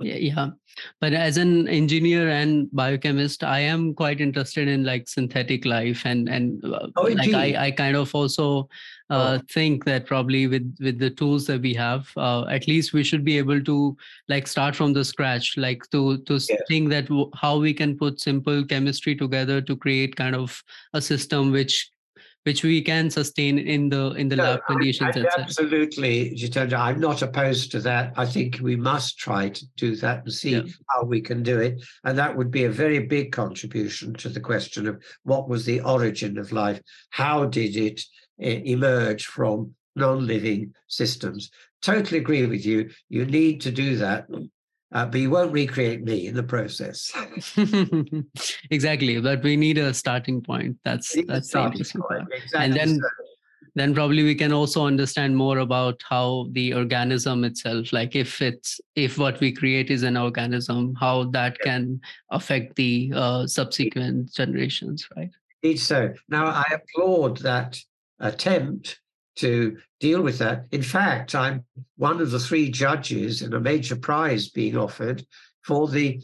[0.00, 0.50] yeah, yeah
[1.00, 6.28] but as an engineer and biochemist i am quite interested in like synthetic life and
[6.28, 8.68] and uh, oh, like I, I kind of also
[9.10, 9.44] uh, oh.
[9.50, 13.24] think that probably with with the tools that we have uh, at least we should
[13.24, 13.96] be able to
[14.28, 16.38] like start from the scratch like to to
[16.68, 20.62] think that w- how we can put simple chemistry together to create kind of
[20.94, 21.90] a system which
[22.44, 25.16] which we can sustain in the in the no, lab conditions.
[25.16, 26.78] I, I absolutely, Jitendra.
[26.78, 28.14] I'm not opposed to that.
[28.16, 30.62] I think we must try to do that and see yeah.
[30.88, 34.40] how we can do it, and that would be a very big contribution to the
[34.40, 36.80] question of what was the origin of life.
[37.10, 38.02] How did it
[38.40, 41.50] emerge from non-living systems?
[41.82, 42.90] Totally agree with you.
[43.08, 44.26] You need to do that.
[44.92, 47.12] uh, but you won't recreate me in the process.
[48.70, 50.76] exactly, but we need a starting point.
[50.84, 52.28] That's that's starting point.
[52.32, 52.64] Exactly.
[52.64, 53.00] And then.
[53.00, 53.08] So
[53.74, 58.80] then probably we can also understand more about how the organism itself like if it's
[58.96, 62.00] if what we create is an organism how that can
[62.30, 65.30] affect the uh, subsequent generations right
[65.62, 67.78] Indeed so now i applaud that
[68.20, 69.00] attempt
[69.36, 71.64] to deal with that in fact i'm
[71.96, 75.24] one of the three judges in a major prize being offered
[75.64, 76.20] for the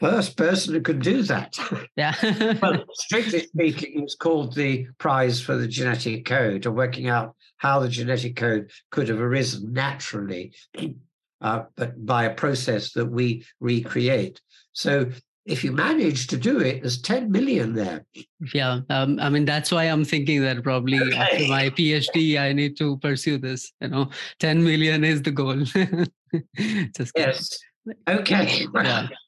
[0.00, 1.58] first person who could do that.
[1.96, 2.14] Yeah.
[2.62, 7.80] well, strictly speaking, it's called the Prize for the Genetic Code, or working out how
[7.80, 10.52] the genetic code could have arisen naturally,
[11.40, 14.40] uh, but by a process that we recreate.
[14.72, 15.10] So
[15.48, 18.04] if you manage to do it, there's 10 million there.
[18.52, 18.80] Yeah.
[18.90, 21.16] Um, I mean, that's why I'm thinking that probably okay.
[21.16, 23.72] after my PhD, I need to pursue this.
[23.80, 24.10] You know,
[24.40, 25.64] 10 million is the goal.
[26.96, 27.58] Just yes.
[28.06, 28.66] Okay.
[28.74, 29.08] Yeah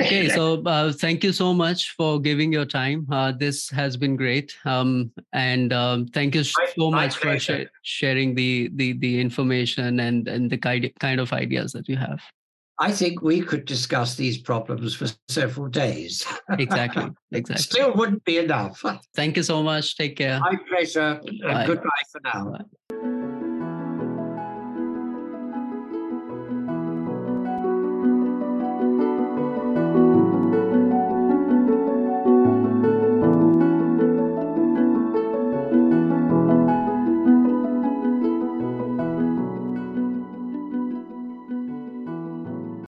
[0.00, 4.14] okay so uh, thank you so much for giving your time uh, this has been
[4.14, 9.98] great um, and um, thank you so much for sh- sharing the, the the information
[9.98, 12.20] and and the kind kind of ideas that you have
[12.80, 16.26] I think we could discuss these problems for several days.
[16.58, 17.10] exactly.
[17.32, 17.62] Exactly.
[17.62, 18.82] Still wouldn't be enough.
[19.14, 19.96] Thank you so much.
[19.96, 20.40] Take care.
[20.40, 21.20] My pleasure.
[21.24, 22.50] Goodbye for now.
[22.50, 22.64] Bye.